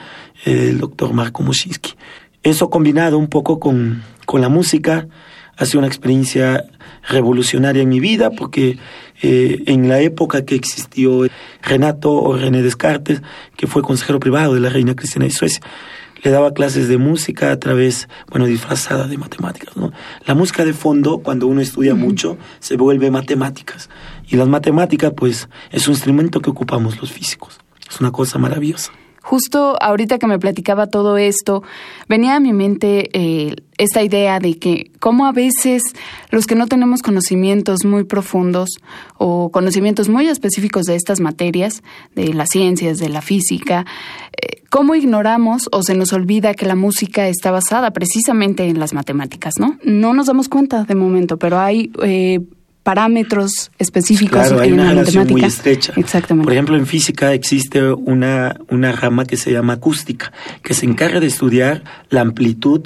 eh, 0.45 0.69
el 0.69 0.79
doctor 0.79 1.13
Marco 1.13 1.43
Moschinsky. 1.43 1.95
Eso 2.43 2.69
combinado 2.69 3.17
un 3.17 3.27
poco 3.27 3.59
con, 3.59 4.03
con 4.25 4.41
la 4.41 4.49
música 4.49 5.07
ha 5.57 5.65
sido 5.65 5.79
una 5.79 5.87
experiencia 5.87 6.65
revolucionaria 7.07 7.81
en 7.81 7.89
mi 7.89 7.99
vida 7.99 8.31
porque 8.31 8.77
en 9.21 9.87
la 9.87 10.01
época 10.01 10.43
que 10.43 10.55
existió 10.55 11.25
Renato 11.61 12.11
o 12.11 12.35
René 12.35 12.61
Descartes, 12.61 13.21
que 13.55 13.67
fue 13.67 13.81
consejero 13.81 14.19
privado 14.19 14.53
de 14.53 14.59
la 14.59 14.69
reina 14.69 14.95
Cristina 14.95 15.25
de 15.25 15.31
Suecia, 15.31 15.61
le 16.23 16.31
daba 16.31 16.53
clases 16.53 16.87
de 16.87 16.97
música 16.97 17.51
a 17.51 17.59
través, 17.59 18.07
bueno, 18.29 18.45
disfrazada 18.45 19.07
de 19.07 19.17
matemáticas, 19.17 19.75
¿no? 19.75 19.91
La 20.25 20.35
música 20.35 20.63
de 20.63 20.73
fondo, 20.73 21.19
cuando 21.19 21.47
uno 21.47 21.59
estudia 21.61 21.95
mucho, 21.95 22.37
se 22.59 22.77
vuelve 22.77 23.11
matemáticas. 23.11 23.89
Y 24.27 24.37
las 24.37 24.47
matemáticas, 24.47 25.11
pues, 25.15 25.49
es 25.71 25.87
un 25.87 25.93
instrumento 25.93 26.41
que 26.41 26.49
ocupamos 26.49 26.99
los 26.99 27.11
físicos. 27.11 27.59
Es 27.89 27.99
una 27.99 28.11
cosa 28.11 28.39
maravillosa. 28.39 28.91
Justo 29.23 29.77
ahorita 29.81 30.19
que 30.19 30.27
me 30.27 30.37
platicaba 30.37 30.87
todo 30.87 31.17
esto, 31.17 31.63
venía 32.09 32.35
a 32.35 32.41
mi 32.41 32.51
mente 32.51 33.09
eh, 33.13 33.55
esta 33.77 34.03
idea 34.03 34.39
de 34.39 34.59
que 34.59 34.91
como 34.99 35.25
a 35.25 35.31
veces 35.31 35.81
los 36.29 36.45
que 36.45 36.55
no 36.55 36.67
tenemos 36.67 37.01
conocimientos 37.01 37.85
muy 37.85 38.03
profundos 38.03 38.69
o 39.17 39.49
conocimientos 39.49 40.09
muy 40.09 40.27
específicos 40.27 40.83
de 40.83 40.95
estas 40.95 41.21
materias, 41.21 41.83
de 42.15 42.33
las 42.33 42.49
ciencias, 42.49 42.97
de 42.97 43.07
la 43.07 43.21
física, 43.21 43.85
eh, 44.33 44.61
cómo 44.69 44.93
ignoramos 44.93 45.69
o 45.71 45.83
se 45.83 45.95
nos 45.95 46.11
olvida 46.11 46.53
que 46.53 46.65
la 46.65 46.75
música 46.75 47.29
está 47.29 47.49
basada 47.49 47.91
precisamente 47.91 48.65
en 48.65 48.77
las 48.77 48.93
matemáticas, 48.93 49.53
¿no? 49.57 49.79
No 49.85 50.13
nos 50.13 50.27
damos 50.27 50.49
cuenta 50.49 50.83
de 50.83 50.95
momento, 50.95 51.37
pero 51.37 51.59
hay... 51.59 51.91
Eh, 52.03 52.41
parámetros 52.83 53.71
específicos 53.79 54.47
claro, 54.47 54.59
hay 54.59 54.71
una, 54.71 54.89
relación 54.89 55.27
muy 55.27 55.43
estrecha. 55.43 55.93
Exactamente. 55.95 56.43
Por 56.43 56.53
ejemplo, 56.53 56.75
en 56.75 56.85
física 56.85 57.33
existe 57.33 57.81
una, 57.91 58.59
una 58.69 58.91
rama 58.91 59.25
que 59.25 59.37
se 59.37 59.51
llama 59.51 59.73
acústica, 59.73 60.33
que 60.61 60.73
se 60.73 60.85
encarga 60.85 61.19
de 61.19 61.27
estudiar 61.27 61.83
la 62.09 62.21
amplitud 62.21 62.83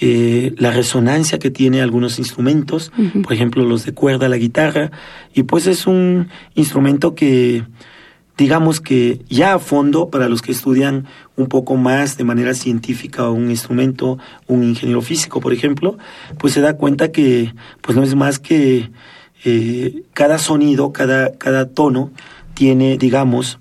eh, 0.00 0.52
la 0.58 0.72
resonancia 0.72 1.38
que 1.38 1.52
tiene 1.52 1.80
algunos 1.80 2.18
instrumentos, 2.18 2.90
por 3.22 3.32
ejemplo 3.32 3.64
los 3.64 3.84
de 3.84 3.94
cuerda, 3.94 4.28
la 4.28 4.36
guitarra, 4.36 4.90
y 5.32 5.44
pues 5.44 5.68
es 5.68 5.86
un 5.86 6.30
instrumento 6.56 7.14
que 7.14 7.62
digamos 8.36 8.80
que 8.80 9.20
ya 9.28 9.54
a 9.54 9.60
fondo 9.60 10.10
para 10.10 10.28
los 10.28 10.42
que 10.42 10.50
estudian 10.50 11.06
un 11.36 11.46
poco 11.46 11.76
más 11.76 12.16
de 12.16 12.24
manera 12.24 12.54
científica 12.54 13.30
un 13.30 13.50
instrumento, 13.50 14.18
un 14.48 14.64
ingeniero 14.64 15.00
físico, 15.00 15.40
por 15.40 15.52
ejemplo, 15.52 15.96
pues 16.38 16.54
se 16.54 16.60
da 16.60 16.76
cuenta 16.76 17.12
que 17.12 17.54
pues 17.80 17.96
no 17.96 18.02
es 18.02 18.16
más 18.16 18.40
que 18.40 18.90
eh, 19.44 20.04
cada 20.14 20.38
sonido, 20.38 20.92
cada, 20.92 21.32
cada 21.32 21.68
tono 21.68 22.10
tiene, 22.54 22.96
digamos, 22.96 23.58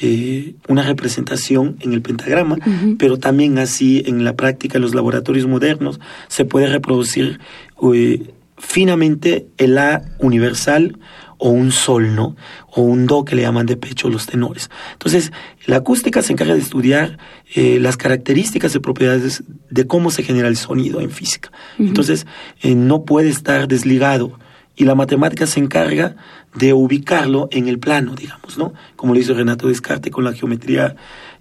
eh, 0.00 0.54
una 0.68 0.82
representación 0.82 1.76
en 1.80 1.92
el 1.92 2.02
pentagrama, 2.02 2.58
pero 2.98 3.18
también 3.18 3.58
así 3.58 4.02
en 4.06 4.24
la 4.24 4.36
práctica, 4.36 4.78
en 4.78 4.82
los 4.82 4.94
laboratorios 4.94 5.46
modernos, 5.46 5.98
se 6.28 6.44
puede 6.44 6.68
reproducir 6.68 7.40
eh, 7.82 8.32
finamente 8.58 9.46
el 9.56 9.76
A 9.78 10.02
universal 10.20 10.98
o 11.38 11.50
un 11.50 11.72
sol, 11.72 12.14
¿no? 12.14 12.36
O 12.70 12.82
un 12.82 13.06
do 13.06 13.24
que 13.24 13.34
le 13.34 13.42
llaman 13.42 13.66
de 13.66 13.76
pecho 13.76 14.08
los 14.08 14.26
tenores. 14.26 14.70
Entonces, 14.92 15.32
la 15.66 15.76
acústica 15.76 16.22
se 16.22 16.32
encarga 16.32 16.54
de 16.54 16.60
estudiar 16.60 17.18
las 17.56 17.96
características 17.96 18.74
y 18.74 18.78
propiedades 18.78 19.42
de 19.68 19.86
cómo 19.86 20.10
se 20.10 20.22
genera 20.22 20.48
el 20.48 20.56
sonido 20.56 21.00
en 21.00 21.10
física. 21.10 21.50
Entonces, 21.78 22.26
no 22.62 23.04
puede 23.04 23.28
estar 23.30 23.68
desligado 23.68 24.38
y 24.76 24.84
la 24.84 24.94
matemática 24.94 25.46
se 25.46 25.60
encarga 25.60 26.16
de 26.54 26.72
ubicarlo 26.72 27.48
en 27.50 27.68
el 27.68 27.78
plano, 27.78 28.14
digamos, 28.14 28.58
¿no? 28.58 28.72
Como 28.96 29.14
lo 29.14 29.20
hizo 29.20 29.34
Renato 29.34 29.68
Descartes 29.68 30.12
con 30.12 30.24
la 30.24 30.32
geometría, 30.32 30.96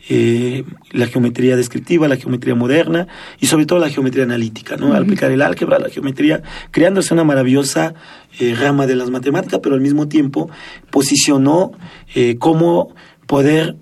eh, 0.09 0.63
la 0.91 1.07
geometría 1.07 1.55
descriptiva, 1.55 2.07
la 2.07 2.17
geometría 2.17 2.55
moderna 2.55 3.07
y 3.39 3.47
sobre 3.47 3.65
todo 3.65 3.79
la 3.79 3.89
geometría 3.89 4.23
analítica, 4.23 4.77
¿no? 4.77 4.93
Al 4.93 5.03
aplicar 5.03 5.31
el 5.31 5.41
álgebra, 5.41 5.79
la 5.79 5.89
geometría, 5.89 6.41
creándose 6.71 7.13
una 7.13 7.23
maravillosa 7.23 7.95
eh, 8.39 8.55
rama 8.59 8.85
de 8.87 8.95
las 8.95 9.09
matemáticas, 9.09 9.59
pero 9.63 9.75
al 9.75 9.81
mismo 9.81 10.07
tiempo 10.07 10.49
posicionó 10.89 11.71
eh, 12.13 12.37
cómo 12.37 12.93
poder 13.25 13.77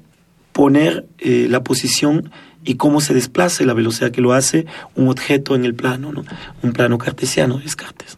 poner 0.52 1.08
la 1.24 1.64
posición 1.64 2.30
y 2.66 2.76
cómo 2.76 3.00
se 3.00 3.14
desplaza 3.14 3.64
la 3.64 3.74
velocidad 3.74 4.12
que 4.12 4.20
lo 4.20 4.34
hace 4.34 4.66
un 4.96 5.08
objeto 5.08 5.56
en 5.56 5.64
el 5.64 5.74
plano, 5.74 6.12
¿no? 6.12 6.26
Un 6.62 6.74
plano 6.74 6.98
cartesiano, 6.98 7.58
Descartes. 7.58 8.18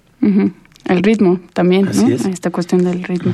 El 0.85 1.01
ritmo 1.01 1.39
también, 1.53 1.89
¿no? 1.93 2.07
Esta 2.07 2.49
cuestión 2.49 2.83
del 2.83 3.03
ritmo. 3.03 3.33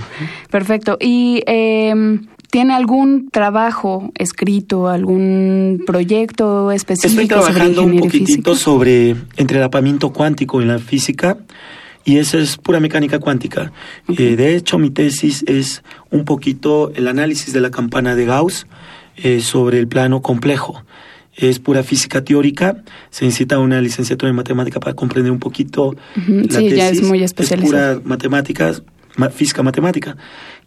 Perfecto. 0.51 0.97
¿Y 0.99 1.43
eh, 1.47 2.19
tiene 2.51 2.73
algún 2.73 3.29
trabajo 3.31 4.11
escrito, 4.15 4.87
algún 4.87 5.83
proyecto 5.85 6.71
específico? 6.71 7.21
Estoy 7.21 7.27
trabajando 7.27 7.83
un 7.83 7.99
poquitito 7.99 8.55
sobre 8.55 9.15
entrelapamiento 9.37 10.11
cuántico 10.11 10.61
en 10.61 10.67
la 10.67 10.79
física 10.79 11.37
y 12.05 12.17
eso 12.17 12.37
es 12.37 12.57
pura 12.57 12.79
mecánica 12.79 13.19
cuántica. 13.19 13.71
Eh, 14.07 14.35
de 14.35 14.55
hecho, 14.55 14.77
mi 14.77 14.89
tesis 14.89 15.43
es 15.47 15.83
un 16.09 16.25
poquito 16.25 16.91
el 16.95 17.07
análisis 17.07 17.53
de 17.53 17.61
la 17.61 17.71
campana 17.71 18.15
de 18.15 18.25
Gauss 18.25 18.67
eh, 19.17 19.41
sobre 19.41 19.79
el 19.79 19.87
plano 19.87 20.21
complejo 20.21 20.83
es 21.39 21.59
pura 21.59 21.83
física 21.83 22.21
teórica, 22.21 22.83
se 23.11 23.25
necesita 23.25 23.59
una 23.59 23.79
licenciatura 23.81 24.29
en 24.29 24.35
matemática 24.35 24.79
para 24.81 24.93
comprender 24.93 25.31
un 25.31 25.39
poquito 25.39 25.95
la 26.15 26.23
sí, 26.23 26.47
tesis. 26.47 26.75
Ya 26.75 26.89
es 26.89 27.01
muy 27.01 27.23
especializada. 27.23 27.93
Es 27.93 27.97
pura 27.99 28.09
matemáticas, 28.09 28.83
física 29.31 29.63
matemática. 29.63 30.17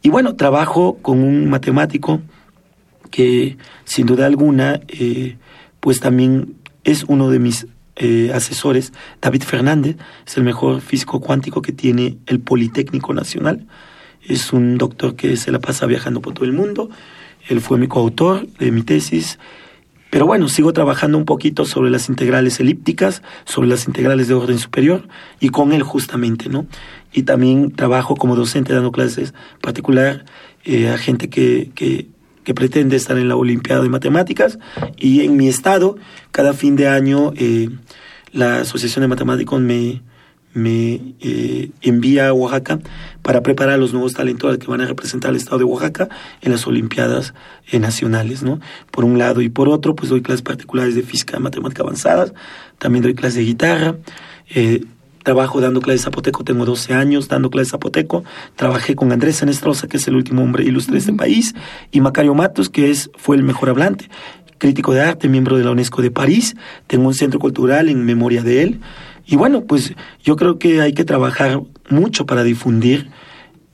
Y 0.01 0.09
bueno, 0.09 0.35
trabajo 0.35 0.99
con 1.03 1.23
un 1.23 1.51
matemático 1.51 2.23
que 3.11 3.59
sin 3.85 4.07
duda 4.07 4.25
alguna, 4.25 4.81
eh, 4.89 5.37
pues 5.81 6.01
también 6.01 6.55
es 6.85 7.05
uno 7.07 7.29
de 7.29 7.39
mis 7.39 7.67
eh, 7.97 8.31
asesores, 8.35 8.95
David 9.21 9.43
Fernández, 9.43 9.97
es 10.27 10.37
el 10.39 10.45
mejor 10.45 10.81
físico 10.81 11.21
cuántico 11.21 11.61
que 11.61 11.73
tiene 11.73 12.17
el 12.27 12.41
Politécnico 12.41 13.13
Nacional. 13.13 13.67
Es 14.27 14.55
un 14.55 14.79
doctor 14.79 15.17
que 15.17 15.37
se 15.37 15.53
la 15.53 15.59
pasa 15.59 15.85
viajando 15.85 16.23
por 16.23 16.33
todo 16.33 16.47
el 16.47 16.53
mundo. 16.53 16.89
Él 17.49 17.61
fue 17.61 17.77
mi 17.77 17.89
coautor 17.89 18.47
de 18.59 18.71
mi 18.71 18.83
tesis 18.83 19.39
pero 20.13 20.27
bueno, 20.27 20.47
sigo 20.51 20.75
trabajando 20.75 21.17
un 21.17 21.25
poquito 21.25 21.65
sobre 21.65 21.89
las 21.89 22.11
integrales 22.11 22.61
elípticas, 22.61 23.23
sobre 23.47 23.67
las 23.67 23.87
integrales 23.87 24.29
de 24.29 24.35
orden 24.35 24.59
superior 24.59 25.09
y 25.41 25.49
con 25.49 25.73
él 25.73 25.83
justamente, 25.83 26.51
¿no? 26.51 26.67
Y 27.15 27.23
también 27.23 27.71
trabajo 27.71 28.15
como 28.15 28.37
docente 28.37 28.75
dando 28.75 28.93
clases 28.93 29.33
particular 29.63 30.27
eh, 30.67 30.91
a 30.91 30.99
gente 30.99 31.31
que, 31.31 31.71
que, 31.75 32.09
pretende 32.55 32.95
estar 32.97 33.17
en 33.17 33.29
la 33.29 33.37
Olimpiada 33.37 33.83
de 33.83 33.89
Matemáticas 33.89 34.59
y 34.99 35.23
en 35.23 35.39
mi 35.39 35.49
estado, 35.49 35.97
cada 36.31 36.53
fin 36.53 36.77
de 36.77 36.89
año 36.89 37.33
eh, 37.37 37.71
la 38.33 38.59
Asociación 38.59 39.01
de 39.01 39.09
Matemáticos 39.09 39.63
me, 39.63 40.03
me 40.55 41.01
eh, 41.21 41.71
envía 41.81 42.29
a 42.29 42.33
Oaxaca 42.33 42.79
para 43.23 43.43
preparar 43.43 43.75
a 43.75 43.79
los 43.79 43.93
nuevos 43.93 44.15
talentos 44.15 44.59
que 44.59 44.67
van 44.67 44.81
a 44.81 44.87
representar 44.87 45.31
al 45.31 45.37
estado 45.37 45.59
de 45.59 45.65
Oaxaca 45.65 46.09
en 46.41 46.53
las 46.53 46.67
Olimpiadas 46.67 47.35
eh, 47.71 47.79
nacionales, 47.79 48.43
¿no? 48.43 48.61
Por 48.91 49.05
un 49.05 49.19
lado 49.19 49.41
y 49.41 49.49
por 49.49 49.69
otro, 49.69 49.95
pues 49.95 50.11
doy 50.11 50.23
clases 50.23 50.43
particulares 50.43 50.95
de 50.95 51.03
física 51.03 51.39
y 51.39 51.41
matemática 51.41 51.83
avanzadas, 51.83 52.35
también 52.79 53.03
doy 53.03 53.15
clases 53.15 53.37
de 53.37 53.45
guitarra, 53.45 53.97
eh, 54.55 54.85
trabajo 55.23 55.61
dando 55.61 55.81
clases 55.81 56.03
zapoteco, 56.03 56.45
tengo 56.45 56.65
12 56.65 56.95
años 56.95 57.29
dando 57.29 57.49
clases 57.49 57.71
zapoteco, 57.71 58.25
trabajé 58.57 58.97
con 58.97 59.13
Andrés 59.13 59.37
Senestrosa, 59.37 59.87
que 59.87 59.97
es 59.97 60.09
el 60.09 60.17
último 60.17 60.43
hombre 60.43 60.65
ilustre 60.65 60.95
de 60.95 60.99
este 60.99 61.13
país, 61.13 61.55
y 61.91 62.01
Macario 62.01 62.35
Matos, 62.35 62.69
que 62.69 62.91
es, 62.91 63.11
fue 63.17 63.37
el 63.37 63.43
mejor 63.43 63.71
hablante, 63.71 64.11
crítico 64.59 64.93
de 64.93 65.01
arte, 65.01 65.29
miembro 65.29 65.57
de 65.57 65.65
la 65.65 65.71
UNESCO 65.71 66.03
de 66.03 66.11
París, 66.11 66.57
tengo 66.87 67.09
un 67.09 67.15
centro 67.15 67.41
cultural 67.41 67.89
en 67.89 68.05
memoria 68.05 68.43
de 68.43 68.63
él, 68.63 68.81
y 69.33 69.37
bueno, 69.37 69.65
pues 69.65 69.95
yo 70.23 70.37
creo 70.37 70.59
que 70.59 70.83
hay 70.83 70.93
que 70.93 71.07
trabajar 71.07 71.63
mucho 71.89 72.27
para 72.27 72.45
difundir 72.45 73.11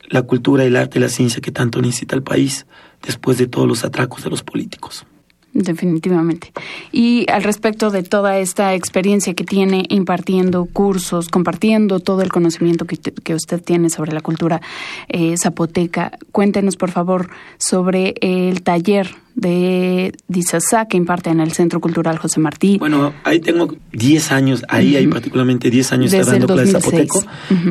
la 0.08 0.22
cultura, 0.22 0.62
el 0.62 0.76
arte 0.76 1.00
la 1.00 1.08
ciencia 1.08 1.40
que 1.40 1.50
tanto 1.50 1.82
necesita 1.82 2.14
el 2.14 2.22
país 2.22 2.64
después 3.04 3.38
de 3.38 3.48
todos 3.48 3.66
los 3.66 3.84
atracos 3.84 4.22
de 4.22 4.30
los 4.30 4.44
políticos. 4.44 5.04
Definitivamente. 5.52 6.52
Y 6.92 7.26
al 7.28 7.42
respecto 7.42 7.90
de 7.90 8.04
toda 8.04 8.38
esta 8.38 8.72
experiencia 8.76 9.34
que 9.34 9.42
tiene 9.42 9.84
impartiendo 9.88 10.64
cursos, 10.66 11.28
compartiendo 11.28 11.98
todo 11.98 12.22
el 12.22 12.30
conocimiento 12.30 12.84
que, 12.84 12.96
que 12.96 13.34
usted 13.34 13.60
tiene 13.60 13.90
sobre 13.90 14.12
la 14.12 14.20
cultura 14.20 14.60
eh, 15.08 15.34
zapoteca, 15.42 16.12
cuéntenos 16.30 16.76
por 16.76 16.92
favor 16.92 17.30
sobre 17.58 18.14
el 18.20 18.62
taller 18.62 19.10
de 19.38 20.12
Disasá 20.26 20.86
que 20.86 20.96
imparte 20.96 21.30
en 21.30 21.38
el 21.38 21.52
Centro 21.52 21.80
Cultural 21.80 22.18
José 22.18 22.40
Martí. 22.40 22.76
Bueno, 22.78 23.14
ahí 23.22 23.38
tengo 23.38 23.72
10 23.92 24.32
años, 24.32 24.64
ahí 24.68 24.96
hay 24.96 25.06
particularmente 25.06 25.70
10 25.70 25.92
años 25.92 26.10
Desde 26.10 26.32
dando 26.32 26.48
clases 26.48 26.72
zapoteco. 26.72 27.22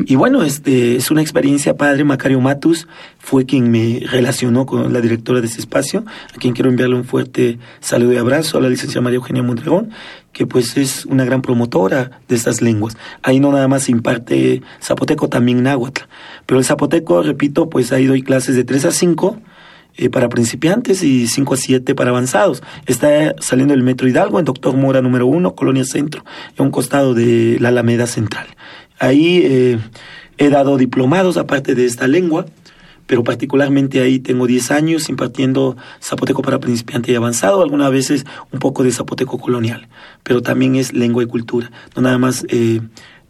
Y 0.06 0.16
bueno, 0.16 0.44
este 0.44 0.96
es 0.96 1.10
una 1.10 1.20
experiencia 1.20 1.76
padre. 1.76 2.04
Macario 2.04 2.40
Matus 2.40 2.88
fue 3.18 3.44
quien 3.44 3.70
me 3.70 4.00
relacionó 4.10 4.64
con 4.64 4.90
la 4.94 5.02
directora 5.02 5.42
de 5.42 5.46
ese 5.46 5.60
espacio, 5.60 6.06
a 6.34 6.38
quien 6.38 6.54
quiero 6.54 6.70
enviarle 6.70 6.96
un 6.96 7.04
fuerte 7.04 7.58
saludo 7.80 8.14
y 8.14 8.16
abrazo 8.16 8.56
a 8.56 8.62
la 8.62 8.70
licenciada 8.70 9.02
María 9.02 9.16
Eugenia 9.16 9.42
Mondragón, 9.42 9.90
que 10.32 10.46
pues 10.46 10.78
es 10.78 11.04
una 11.04 11.26
gran 11.26 11.42
promotora 11.42 12.22
de 12.28 12.34
estas 12.34 12.62
lenguas. 12.62 12.96
Ahí 13.22 13.40
no 13.40 13.52
nada 13.52 13.68
más 13.68 13.90
imparte 13.90 14.62
zapoteco, 14.82 15.28
también 15.28 15.62
náhuatl. 15.62 16.04
Pero 16.46 16.60
el 16.60 16.64
zapoteco, 16.64 17.22
repito, 17.22 17.68
pues 17.68 17.92
ahí 17.92 18.06
doy 18.06 18.22
clases 18.22 18.56
de 18.56 18.64
3 18.64 18.86
a 18.86 18.90
5 18.90 19.38
eh, 20.00 20.10
para 20.10 20.28
principiantes 20.28 21.02
y 21.02 21.26
5 21.26 21.54
a 21.54 21.56
7 21.56 21.94
para 21.96 22.10
avanzados. 22.10 22.62
Está 22.86 23.34
saliendo 23.40 23.74
el 23.74 23.82
Metro 23.82 24.06
Hidalgo 24.06 24.38
en 24.38 24.44
Doctor 24.44 24.76
Mora 24.76 25.02
número 25.02 25.26
1, 25.26 25.56
Colonia 25.56 25.84
Centro, 25.84 26.24
a 26.56 26.62
un 26.62 26.70
costado 26.70 27.14
de 27.14 27.58
la 27.58 27.70
Alameda 27.70 28.06
Central. 28.06 28.46
Ahí 29.00 29.42
eh, 29.44 29.78
he 30.38 30.50
dado 30.50 30.76
diplomados 30.76 31.36
aparte 31.36 31.74
de 31.74 31.84
esta 31.84 32.06
lengua, 32.06 32.46
pero 33.08 33.24
particularmente 33.24 34.00
ahí 34.00 34.20
tengo 34.20 34.46
10 34.46 34.70
años 34.70 35.08
impartiendo 35.08 35.76
zapoteco 36.00 36.42
para 36.42 36.60
principiante 36.60 37.10
y 37.10 37.16
avanzado, 37.16 37.60
algunas 37.60 37.90
veces 37.90 38.24
un 38.52 38.60
poco 38.60 38.84
de 38.84 38.92
zapoteco 38.92 39.36
colonial, 39.38 39.88
pero 40.22 40.42
también 40.42 40.76
es 40.76 40.92
lengua 40.92 41.24
y 41.24 41.26
cultura, 41.26 41.72
no 41.96 42.02
nada 42.02 42.18
más... 42.18 42.46
Eh, 42.50 42.80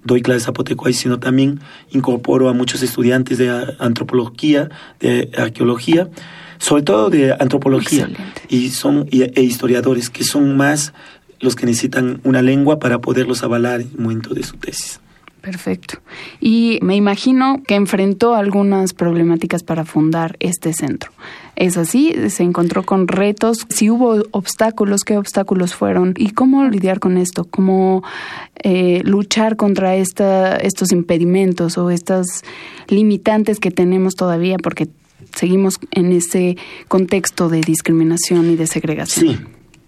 doy 0.05 0.23
clases 0.23 0.45
zapoteco 0.45 0.87
ahí, 0.87 0.95
sino 0.95 1.19
también 1.19 1.61
incorporo 1.91 2.49
a 2.49 2.53
muchos 2.53 2.83
estudiantes 2.83 3.37
de 3.37 3.77
antropología, 3.79 4.71
de 5.01 5.31
arqueología, 5.37 6.09
sobre 6.59 6.83
todo 6.83 7.11
de 7.11 7.33
antropología 7.33 8.09
y 8.49 8.71
son 8.71 9.09
e 9.11 9.43
historiadores 9.43 10.11
que 10.11 10.25
son 10.25 10.57
más 10.57 10.93
los 11.41 11.55
que 11.55 11.67
necesitan 11.67 12.21
una 12.25 12.43
lengua 12.43 12.79
para 12.79 13.01
poderlos 13.01 13.43
avalar 13.43 13.81
en 13.81 13.91
el 13.93 13.99
momento 13.99 14.35
de 14.35 14.43
su 14.43 14.57
tesis. 14.57 15.01
Perfecto. 15.41 16.01
Y 16.41 16.79
me 16.83 16.97
imagino 16.97 17.63
que 17.67 17.77
enfrentó 17.77 18.35
algunas 18.35 18.93
problemáticas 18.93 19.63
para 19.63 19.85
fundar 19.85 20.37
este 20.41 20.73
centro. 20.73 21.13
¿Es 21.55 21.77
así? 21.77 22.13
¿Se 22.29 22.43
encontró 22.43 22.83
con 22.83 23.09
retos? 23.09 23.67
Si 23.69 23.89
hubo 23.89 24.23
obstáculos, 24.33 25.05
¿qué 25.05 25.17
obstáculos 25.17 25.75
fueron? 25.75 26.15
¿Y 26.17 26.33
cómo 26.33 26.65
lidiar 26.69 26.99
con 26.99 27.17
esto? 27.17 27.45
¿Cómo 27.45 28.03
eh, 28.63 29.01
luchar 29.05 29.57
contra 29.57 29.95
esta, 29.95 30.57
estos 30.57 30.93
impedimentos 30.93 31.79
o 31.79 31.91
estas 31.91 32.43
limitantes 32.89 33.61
que 33.61 33.71
tenemos 33.71 34.17
todavía? 34.17 34.57
Porque 34.59 34.89
seguimos 35.35 35.79
en 35.91 36.13
ese 36.13 36.57
contexto 36.89 37.49
de 37.49 37.61
discriminación 37.61 38.51
y 38.51 38.57
de 38.57 38.67
segregación. 38.67 39.37
Sí. 39.37 39.39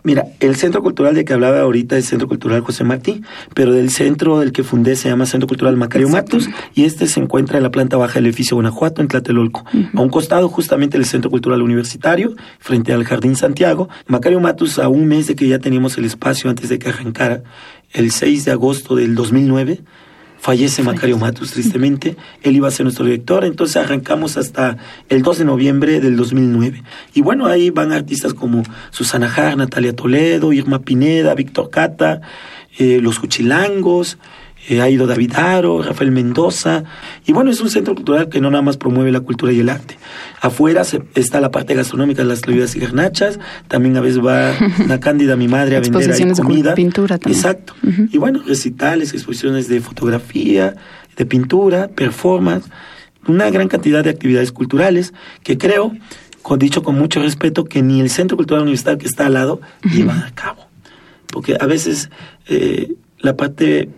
Mira, 0.03 0.29
el 0.41 0.57
centro 0.57 0.83
cultural 0.83 1.15
de 1.15 1.27
que 1.27 1.35
hablaba 1.35 1.61
ahorita 1.61 1.99
es 1.99 2.05
el 2.05 2.09
Centro 2.11 2.29
Cultural 2.29 2.63
José 2.63 2.85
Martí, 2.85 3.21
pero 3.55 3.73
del 3.73 3.91
centro 3.91 4.39
del 4.39 4.51
que 4.51 4.63
fundé 4.63 4.97
se 4.97 5.11
llama 5.11 5.27
Centro 5.27 5.47
Cultural 5.47 5.77
Macario 5.77 6.09
Matus 6.09 6.49
y 6.75 6.85
este 6.85 7.07
se 7.07 7.21
encuentra 7.21 7.59
en 7.59 7.65
la 7.65 7.71
planta 7.71 7.99
baja 7.99 8.15
del 8.15 8.27
edificio 8.27 8.57
Guanajuato, 8.57 9.03
en 9.03 9.09
Tlatelolco. 9.09 9.65
A 9.95 10.01
un 10.01 10.09
costado 10.09 10.49
justamente 10.49 10.97
del 10.97 11.05
Centro 11.05 11.31
Cultural 11.31 11.61
Universitario, 11.61 12.35
frente 12.59 12.95
al 12.95 13.05
Jardín 13.05 13.37
Santiago. 13.37 13.91
Macario 14.07 14.41
Matus, 14.41 14.79
a 14.79 14.89
un 14.89 15.07
mes 15.07 15.27
de 15.27 15.35
que 15.35 15.47
ya 15.47 15.59
teníamos 15.59 15.99
el 15.99 16.07
espacio 16.07 16.49
antes 16.49 16.71
de 16.71 16.79
que 16.79 16.89
arrancara, 16.89 17.43
el 17.93 18.11
6 18.11 18.47
de 18.47 18.53
agosto 18.53 18.97
del 18.97 19.15
2009, 19.15 19.83
fallece 20.41 20.83
Macario 20.83 21.19
Matus, 21.19 21.53
tristemente. 21.53 22.17
Él 22.43 22.57
iba 22.57 22.67
a 22.67 22.71
ser 22.71 22.85
nuestro 22.85 23.05
director, 23.05 23.45
entonces 23.45 23.77
arrancamos 23.77 24.37
hasta 24.37 24.79
el 25.09 25.23
2 25.23 25.39
de 25.39 25.45
noviembre 25.45 26.01
del 26.01 26.17
2009. 26.17 26.83
Y 27.15 27.21
bueno, 27.21 27.47
ahí 27.47 27.71
van 27.71 27.93
artistas 27.93 28.33
como 28.35 28.63
Susana 28.91 29.29
Jar, 29.29 29.57
Natalia 29.57 29.95
Toledo, 29.95 30.53
Irma 30.53 30.81
Pineda, 30.81 31.35
Víctor 31.35 31.71
Cata, 31.71 32.23
eh, 32.79 33.01
Los 33.03 33.19
Cuchilangos, 33.19 34.19
eh, 34.69 34.81
ha 34.81 34.91
ido 34.91 35.07
David 35.07 35.33
Aro, 35.37 35.83
Rafael 35.83 36.11
Mendoza, 36.13 36.85
y 37.27 37.33
bueno, 37.33 37.51
es 37.51 37.61
un 37.61 37.71
centro 37.71 37.95
cultural 37.95 38.29
que 38.29 38.41
no 38.41 38.51
nada 38.51 38.63
más 38.63 38.77
promueve 38.77 39.11
la 39.11 39.21
cultura 39.21 39.53
y 39.53 39.61
el 39.61 39.69
arte. 39.69 39.97
Afuera 40.41 40.83
está 41.15 41.41
la 41.41 41.51
parte 41.51 41.75
gastronómica, 41.75 42.23
las 42.25 42.43
bebidas 42.43 42.77
y 42.77 42.81
garnachas, 42.81 43.39
también 43.69 43.97
a 43.97 44.01
veces 44.01 44.25
va 44.25 44.53
la 44.87 45.01
Cándida, 45.01 45.37
mi 45.37 45.49
madre, 45.49 45.77
a 45.77 45.81
vender 45.81 46.13
ahí 46.13 46.33
comida. 46.33 46.71
De 46.71 46.77
pintura 46.77 47.19
también. 47.19 47.39
Exacto. 47.39 47.75
Y 48.13 48.19
bueno, 48.19 48.43
recitales, 48.47 49.15
exposiciones 49.15 49.69
de 49.69 49.81
fotografía, 49.81 50.75
de 51.17 51.27
pintura, 51.27 51.89
performance, 51.89 52.67
una 53.27 53.51
gran 53.51 53.69
cantidad 53.69 54.05
de 54.05 54.11
actividades 54.11 54.53
culturales 54.53 55.15
que 55.43 55.59
creo, 55.59 55.93
con, 56.43 56.59
dicho 56.59 56.83
con 56.83 56.97
mucho 56.97 57.21
respeto, 57.21 57.65
que 57.65 57.83
ni 57.83 58.01
el 58.01 58.11
Centro 58.11 58.37
Cultural 58.37 58.63
Universitario 58.63 58.99
que 58.99 59.07
está 59.07 59.27
al 59.27 59.35
lado 59.35 59.61
lleva 59.91 60.27
a 60.27 60.31
cabo. 60.35 60.67
Porque 61.27 61.57
a 61.59 61.67
veces 61.67 62.11
eh, 62.49 62.95
la 63.19 63.37
parte 63.37 63.89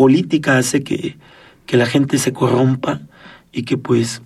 política 0.00 0.56
hace 0.56 0.82
que, 0.82 1.18
que 1.66 1.76
la 1.76 1.84
gente 1.84 2.16
se 2.16 2.32
corrompa 2.32 3.02
y 3.52 3.64
que 3.64 3.76
pues, 3.76 4.22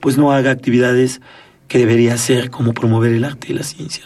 pues 0.00 0.16
no 0.16 0.32
haga 0.32 0.50
actividades 0.50 1.20
que 1.68 1.76
debería 1.76 2.14
hacer 2.14 2.48
como 2.48 2.72
promover 2.72 3.12
el 3.12 3.24
arte 3.24 3.48
y 3.50 3.54
la 3.54 3.62
ciencia. 3.62 4.04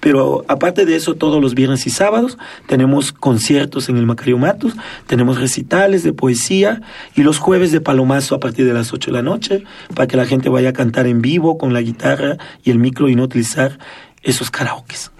Pero 0.00 0.44
aparte 0.48 0.86
de 0.86 0.96
eso, 0.96 1.14
todos 1.14 1.40
los 1.40 1.54
viernes 1.54 1.86
y 1.86 1.90
sábados 1.90 2.36
tenemos 2.66 3.12
conciertos 3.12 3.88
en 3.90 3.96
el 3.96 4.06
Macario 4.06 4.38
Matus, 4.38 4.74
tenemos 5.06 5.38
recitales 5.38 6.02
de 6.02 6.12
poesía 6.12 6.82
y 7.14 7.22
los 7.22 7.38
jueves 7.38 7.70
de 7.70 7.80
palomazo 7.80 8.34
a 8.34 8.40
partir 8.40 8.66
de 8.66 8.74
las 8.74 8.92
8 8.92 9.12
de 9.12 9.16
la 9.16 9.22
noche 9.22 9.62
para 9.94 10.08
que 10.08 10.16
la 10.16 10.26
gente 10.26 10.48
vaya 10.48 10.70
a 10.70 10.72
cantar 10.72 11.06
en 11.06 11.22
vivo 11.22 11.58
con 11.58 11.72
la 11.72 11.80
guitarra 11.80 12.38
y 12.64 12.72
el 12.72 12.80
micro 12.80 13.08
y 13.08 13.14
no 13.14 13.22
utilizar 13.22 13.78
esos 14.24 14.50
karaokes. 14.50 15.12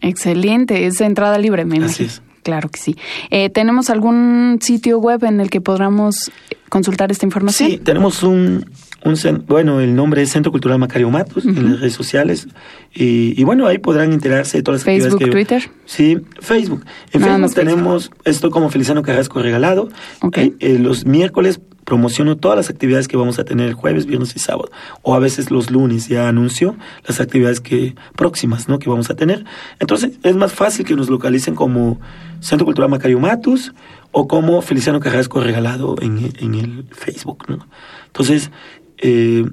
Excelente, 0.00 0.86
es 0.86 1.02
entrada 1.02 1.36
libre, 1.36 1.66
me 1.66 1.84
Así 1.84 2.04
es. 2.04 2.22
Claro 2.46 2.68
que 2.68 2.78
sí. 2.78 2.96
Eh, 3.30 3.50
¿Tenemos 3.50 3.90
algún 3.90 4.60
sitio 4.62 5.00
web 5.00 5.24
en 5.24 5.40
el 5.40 5.50
que 5.50 5.60
podamos 5.60 6.30
consultar 6.68 7.10
esta 7.10 7.26
información? 7.26 7.68
Sí, 7.68 7.78
tenemos 7.78 8.22
un, 8.22 8.70
un 9.04 9.44
bueno, 9.48 9.80
el 9.80 9.96
nombre 9.96 10.22
es 10.22 10.30
Centro 10.30 10.52
Cultural 10.52 10.78
Macario 10.78 11.10
Matus 11.10 11.44
en 11.44 11.72
las 11.72 11.80
redes 11.80 11.94
sociales. 11.94 12.46
Y, 12.94 13.42
bueno, 13.42 13.66
ahí 13.66 13.78
podrán 13.78 14.12
enterarse 14.12 14.58
de 14.58 14.62
todas 14.62 14.82
las 14.82 14.84
Facebook, 14.84 15.14
actividades 15.14 15.46
que... 15.48 15.54
Twitter. 15.56 15.70
Sí, 15.86 16.18
Facebook. 16.40 16.84
En 17.10 17.20
Facebook 17.20 17.54
tenemos 17.54 18.12
esto 18.24 18.52
como 18.52 18.70
Feliciano 18.70 19.02
Carrasco 19.02 19.42
regalado. 19.42 19.88
Okay. 20.20 20.54
Eh, 20.60 20.74
eh, 20.74 20.78
los 20.78 21.04
miércoles 21.04 21.60
promociono 21.86 22.36
todas 22.36 22.56
las 22.58 22.68
actividades 22.68 23.08
que 23.08 23.16
vamos 23.16 23.38
a 23.38 23.44
tener 23.44 23.68
el 23.68 23.74
jueves, 23.74 24.04
viernes 24.04 24.36
y 24.36 24.40
sábado. 24.40 24.70
O 25.02 25.14
a 25.14 25.18
veces 25.18 25.50
los 25.50 25.70
lunes 25.70 26.08
ya 26.08 26.28
anuncio 26.28 26.76
las 27.06 27.20
actividades 27.20 27.60
que 27.60 27.94
próximas, 28.14 28.68
¿no? 28.68 28.78
Que 28.78 28.90
vamos 28.90 29.08
a 29.08 29.14
tener. 29.14 29.44
Entonces 29.78 30.18
es 30.22 30.36
más 30.36 30.52
fácil 30.52 30.84
que 30.84 30.94
nos 30.94 31.08
localicen 31.08 31.54
como 31.54 31.98
Centro 32.40 32.66
Cultural 32.66 32.90
Macario 32.90 33.20
Matus 33.20 33.72
o 34.10 34.26
como 34.28 34.60
Feliciano 34.60 35.00
Carrasco 35.00 35.40
regalado 35.40 35.94
en, 36.02 36.32
en 36.40 36.54
el 36.54 36.84
Facebook, 36.90 37.44
¿no? 37.48 37.66
Entonces, 38.06 38.50
eh, 38.98 39.44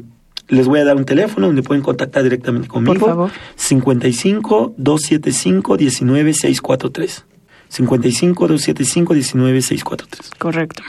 les 0.48 0.67
voy 0.67 0.80
a 0.80 0.86
dar 0.86 0.96
un 0.96 1.06
teléfono 1.06 1.48
donde 1.48 1.63
pueden 1.63 1.84
contactar 1.84 2.24
directamente 2.24 2.67
conmigo. 2.67 2.93
Por 2.93 3.10
favor. 3.10 3.32
55 3.56 4.74
275 4.78 5.78
19643. 5.78 7.26
55 7.69 8.48
275 8.48 9.13
19643. 9.13 10.32
Correcto. 10.38 10.84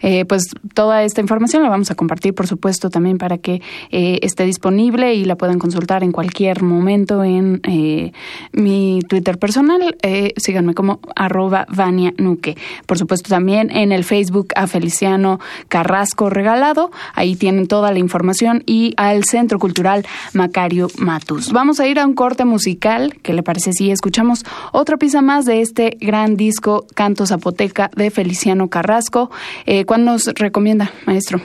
Eh, 0.00 0.24
pues 0.24 0.44
toda 0.74 1.02
esta 1.04 1.20
información 1.20 1.62
la 1.62 1.68
vamos 1.68 1.90
a 1.90 1.94
compartir, 1.94 2.34
por 2.34 2.46
supuesto, 2.46 2.90
también 2.90 3.18
para 3.18 3.38
que 3.38 3.62
eh, 3.90 4.18
esté 4.22 4.44
disponible 4.44 5.14
y 5.14 5.24
la 5.24 5.36
puedan 5.36 5.58
consultar 5.58 6.02
en 6.02 6.12
cualquier 6.12 6.62
momento 6.62 7.24
en 7.24 7.60
eh, 7.64 8.12
mi 8.52 9.00
Twitter 9.08 9.38
personal. 9.38 9.96
síganme 10.36 10.74
como 10.74 11.00
arroba 11.16 11.66
Vania 11.68 12.12
Nuque. 12.18 12.56
Por 12.86 12.98
supuesto, 12.98 13.28
también 13.28 13.70
en 13.70 13.92
el 13.92 14.04
Facebook 14.04 14.48
a 14.56 14.66
Feliciano 14.66 15.40
Carrasco 15.68 16.30
Regalado. 16.30 16.90
Ahí 17.14 17.36
tienen 17.36 17.66
toda 17.66 17.92
la 17.92 17.98
información 17.98 18.62
y 18.66 18.94
al 18.96 19.24
Centro 19.24 19.58
Cultural 19.58 20.06
Macario 20.32 20.88
Matus. 20.98 21.52
Vamos 21.52 21.80
a 21.80 21.86
ir 21.86 21.98
a 21.98 22.06
un 22.06 22.14
corte 22.14 22.44
musical. 22.44 23.14
¿Qué 23.22 23.32
le 23.32 23.42
parece 23.42 23.72
si 23.72 23.90
escuchamos 23.90 24.44
otra 24.72 24.96
pieza 24.96 25.22
más 25.22 25.44
de 25.44 25.60
este 25.60 25.96
gran 26.00 26.36
disco 26.36 26.86
Canto 26.94 27.26
Zapoteca 27.26 27.90
de 27.94 28.10
Feliciano 28.10 28.68
Carrasco? 28.68 29.30
Eh, 29.66 29.84
¿Cuál 29.84 30.04
nos 30.04 30.26
recomienda, 30.26 30.92
maestro? 31.06 31.40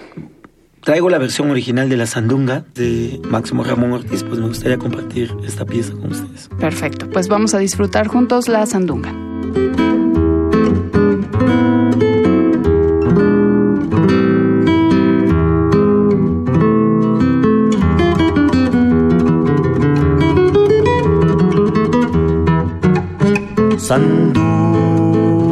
Traigo 0.82 1.10
la 1.10 1.18
versión 1.18 1.50
original 1.50 1.88
de 1.88 1.96
La 1.96 2.06
Sandunga 2.06 2.66
de 2.76 3.22
Máximo 3.30 3.64
Ramón 3.64 3.94
Ortiz, 3.94 4.24
pues 4.24 4.40
me 4.40 4.48
gustaría 4.48 4.78
compartir 4.78 5.34
esta 5.46 5.66
pieza 5.66 5.94
con 5.94 6.12
ustedes. 6.12 6.50
Perfecto, 6.60 7.10
pues 7.10 7.30
vamos 7.30 7.54
a 7.54 7.60
disfrutar 7.60 8.08
juntos 8.08 8.50
La 8.50 8.66
Sandunga. 8.66 9.14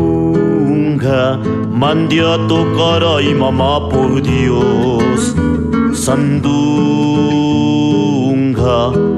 Sandunga, 0.02 1.40
mande 1.82 2.20
a 2.22 2.38
tocar 2.48 3.02
ay 3.04 3.34
mamá 3.34 3.90
por 3.90 4.22
Dios. 4.22 5.36
Sandunga, 6.06 6.42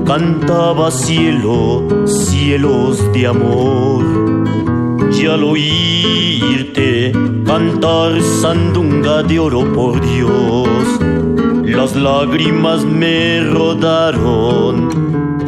cantaba 0.06 0.90
cielo, 0.90 1.60
cielos 2.06 2.94
de 3.12 3.28
amor. 3.28 4.04
Y 5.20 5.26
al 5.26 5.44
oírte 5.44 7.12
cantar 7.46 8.22
sandunga 8.42 9.24
de 9.24 9.40
oro 9.40 9.62
por 9.74 10.00
Dios, 10.00 10.84
las 11.66 11.92
lágrimas 11.98 12.86
me 12.86 13.42
rodaron 13.42 14.76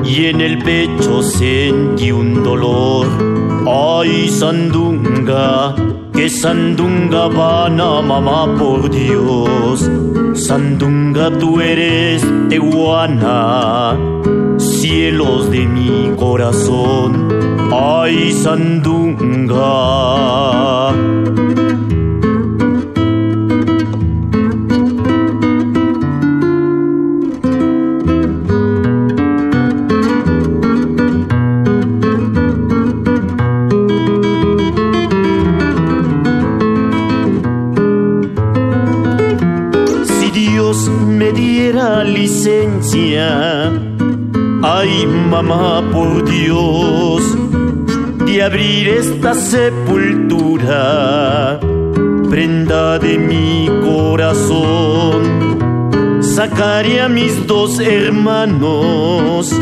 y 0.03 0.25
en 0.25 0.41
el 0.41 0.57
pecho 0.59 1.23
sentí 1.23 2.11
un 2.11 2.43
dolor. 2.43 3.07
Ay, 3.77 4.29
sandunga, 4.29 5.75
que 6.13 6.29
sandunga 6.29 7.27
vana, 7.27 8.01
mamá, 8.01 8.55
por 8.57 8.89
Dios. 8.89 9.91
Sandunga, 10.33 11.29
tú 11.37 11.59
eres 11.59 12.25
tehuana, 12.47 13.97
cielos 14.57 15.51
de 15.51 15.67
mi 15.67 16.13
corazón. 16.15 17.27
Ay, 17.73 18.31
sandunga. 18.31 19.65
Ay, 44.63 45.05
mamá, 45.29 45.83
por 45.91 46.25
Dios, 46.25 47.21
de 48.25 48.41
abrir 48.41 48.87
esta 48.87 49.35
sepultura, 49.35 50.79
prenda 52.27 52.97
de 52.97 53.19
mi 53.19 53.69
corazón, 53.83 55.21
sacaré 56.19 57.01
a 57.01 57.09
mis 57.09 57.45
dos 57.45 57.79
hermanos. 57.79 59.53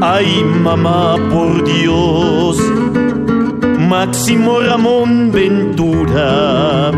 Ay, 0.00 0.42
mamá, 0.44 1.16
por 1.30 1.62
Dios, 1.64 2.58
Máximo 3.88 4.58
Ramón 4.60 5.30
Ventura, 5.30 6.90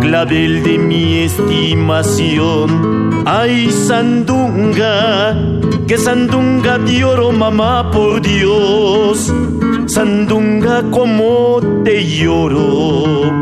clavel 0.00 0.64
de 0.64 0.78
mi 0.78 1.18
estimación 1.18 3.07
Ay, 3.24 3.70
sandunga, 3.70 5.36
que 5.86 5.98
sandunga 5.98 6.78
de 6.78 7.04
oro, 7.04 7.32
mamá, 7.32 7.90
por 7.90 8.20
Dios. 8.20 9.32
Sandunga, 9.86 10.82
como 10.90 11.60
te 11.84 12.04
lloro, 12.04 13.32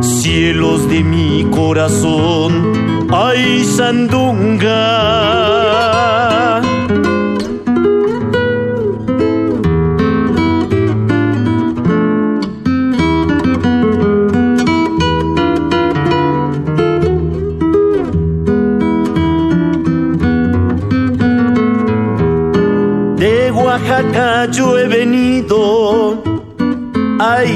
cielos 0.00 0.88
de 0.88 1.02
mi 1.02 1.44
corazón. 1.50 3.06
Ay, 3.10 3.64
sandunga. 3.64 5.45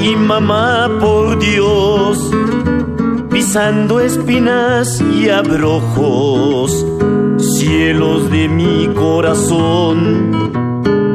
Ay, 0.03 0.15
mamá, 0.15 0.89
por 0.99 1.37
Dios, 1.37 2.31
pisando 3.29 3.99
espinas 3.99 4.99
y 4.99 5.29
abrojos, 5.29 6.83
cielos 7.37 8.31
de 8.31 8.49
mi 8.49 8.89
corazón. 8.95 10.49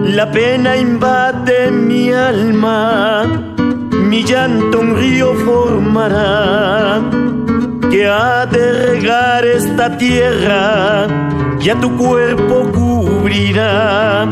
La 0.04 0.30
pena 0.30 0.76
invade 0.76 1.72
mi 1.72 2.12
alma, 2.12 3.24
mi 3.90 4.22
llanto 4.22 4.78
un 4.78 4.96
río 4.96 5.34
formará, 5.34 7.02
que 7.90 8.06
ha 8.06 8.46
de 8.46 8.72
regar 8.72 9.44
esta 9.44 9.98
tierra 9.98 11.08
y 11.60 11.70
a 11.70 11.80
tu 11.80 11.96
cuerpo 11.96 12.70
cubrirá 12.72 14.28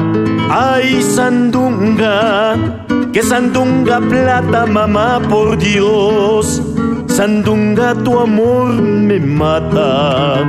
Ay, 0.51 1.03
sandunga, 1.03 2.84
que 3.15 3.23
sandunga 3.23 4.01
plata, 4.01 4.67
mamá, 4.67 5.21
por 5.31 5.57
Dios. 5.57 6.61
Sandunga, 7.07 7.95
tu 7.95 8.19
amor 8.19 8.73
me 8.83 9.21
mata. 9.21 10.43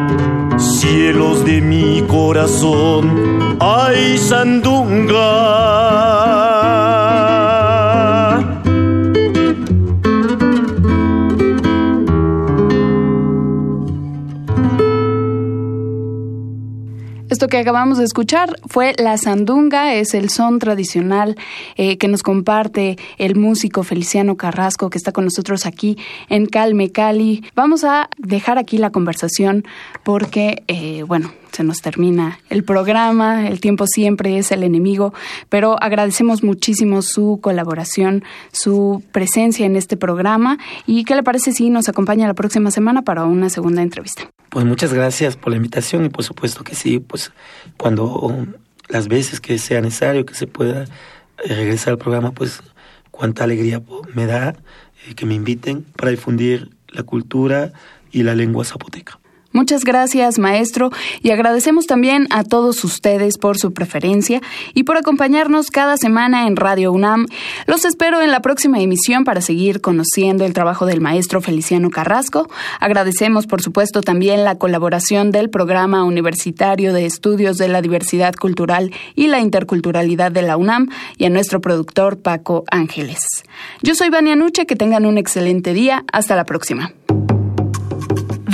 Cielos 0.57 1.45
de 1.45 1.61
mi 1.61 2.01
corazón, 2.07 3.57
ay, 3.59 4.17
sandunga. 4.17 5.84
Que 17.55 17.61
acabamos 17.61 17.99
de 17.99 18.03
escuchar 18.03 18.57
fue 18.67 18.93
La 18.97 19.17
Sandunga, 19.17 19.93
es 19.93 20.13
el 20.13 20.29
son 20.29 20.59
tradicional 20.59 21.37
eh, 21.77 21.97
que 21.97 22.09
nos 22.09 22.21
comparte 22.21 22.97
el 23.17 23.37
músico 23.37 23.83
Feliciano 23.83 24.35
Carrasco 24.35 24.89
que 24.89 24.97
está 24.97 25.13
con 25.13 25.23
nosotros 25.23 25.65
aquí 25.65 25.97
en 26.27 26.47
Calme 26.47 26.91
Cali. 26.91 27.45
Vamos 27.55 27.85
a 27.85 28.09
dejar 28.17 28.57
aquí 28.57 28.77
la 28.77 28.89
conversación 28.89 29.63
porque, 30.03 30.63
eh, 30.67 31.03
bueno, 31.03 31.31
se 31.55 31.63
nos 31.63 31.81
termina 31.81 32.39
el 32.49 32.63
programa, 32.63 33.47
el 33.47 33.61
tiempo 33.61 33.87
siempre 33.87 34.37
es 34.37 34.51
el 34.51 34.63
enemigo, 34.63 35.13
pero 35.47 35.81
agradecemos 35.81 36.43
muchísimo 36.43 37.01
su 37.01 37.39
colaboración, 37.41 38.23
su 38.51 39.03
presencia 39.11 39.65
en 39.65 39.75
este 39.77 39.95
programa 39.95 40.57
y 40.85 41.05
qué 41.05 41.15
le 41.15 41.23
parece 41.23 41.53
si 41.53 41.69
nos 41.69 41.87
acompaña 41.87 42.27
la 42.27 42.33
próxima 42.33 42.71
semana 42.71 43.03
para 43.03 43.23
una 43.23 43.49
segunda 43.49 43.81
entrevista. 43.81 44.29
Pues 44.49 44.65
muchas 44.65 44.93
gracias 44.93 45.37
por 45.37 45.51
la 45.51 45.57
invitación 45.57 46.05
y 46.05 46.09
por 46.09 46.23
supuesto 46.23 46.63
que 46.63 46.75
sí, 46.75 46.99
pues 46.99 47.31
cuando 47.77 48.35
las 48.89 49.07
veces 49.07 49.39
que 49.39 49.57
sea 49.57 49.79
necesario 49.81 50.25
que 50.25 50.35
se 50.35 50.47
pueda 50.47 50.83
eh, 50.83 50.87
regresar 51.47 51.93
al 51.93 51.97
programa, 51.97 52.31
pues 52.31 52.61
cuánta 53.11 53.45
alegría 53.45 53.81
me 54.13 54.25
da 54.25 54.55
eh, 55.07 55.15
que 55.15 55.25
me 55.25 55.35
inviten 55.35 55.85
para 55.95 56.11
difundir 56.11 56.69
la 56.89 57.03
cultura 57.03 57.71
y 58.11 58.23
la 58.23 58.35
lengua 58.35 58.65
zapoteca. 58.65 59.19
Muchas 59.55 59.85
gracias, 59.85 60.37
maestro, 60.37 60.91
y 61.23 61.31
agradecemos 61.31 61.87
también 61.87 62.27
a 62.29 62.43
todos 62.43 62.83
ustedes 62.83 63.37
por 63.37 63.57
su 63.57 63.71
preferencia 63.71 64.41
y 64.73 64.83
por 64.83 64.97
acompañarnos 64.97 65.71
cada 65.71 65.95
semana 65.95 66.45
en 66.45 66.57
Radio 66.57 66.91
UNAM. 66.91 67.27
Los 67.65 67.85
espero 67.85 68.21
en 68.21 68.31
la 68.31 68.41
próxima 68.41 68.81
emisión 68.81 69.23
para 69.23 69.39
seguir 69.39 69.79
conociendo 69.79 70.43
el 70.43 70.51
trabajo 70.51 70.85
del 70.85 70.99
maestro 70.99 71.39
Feliciano 71.39 71.89
Carrasco. 71.89 72.49
Agradecemos, 72.81 73.47
por 73.47 73.61
supuesto, 73.61 74.01
también 74.01 74.43
la 74.43 74.57
colaboración 74.57 75.31
del 75.31 75.49
Programa 75.49 76.03
Universitario 76.03 76.91
de 76.91 77.05
Estudios 77.05 77.55
de 77.55 77.69
la 77.69 77.81
Diversidad 77.81 78.35
Cultural 78.35 78.91
y 79.15 79.27
la 79.27 79.39
Interculturalidad 79.39 80.33
de 80.33 80.41
la 80.41 80.57
UNAM 80.57 80.89
y 81.17 81.23
a 81.23 81.29
nuestro 81.29 81.61
productor 81.61 82.17
Paco 82.17 82.65
Ángeles. 82.69 83.21
Yo 83.81 83.95
soy 83.95 84.09
Vania 84.09 84.35
Nuche, 84.35 84.65
que 84.65 84.75
tengan 84.75 85.05
un 85.05 85.17
excelente 85.17 85.73
día. 85.73 86.03
Hasta 86.11 86.35
la 86.35 86.43
próxima. 86.43 86.91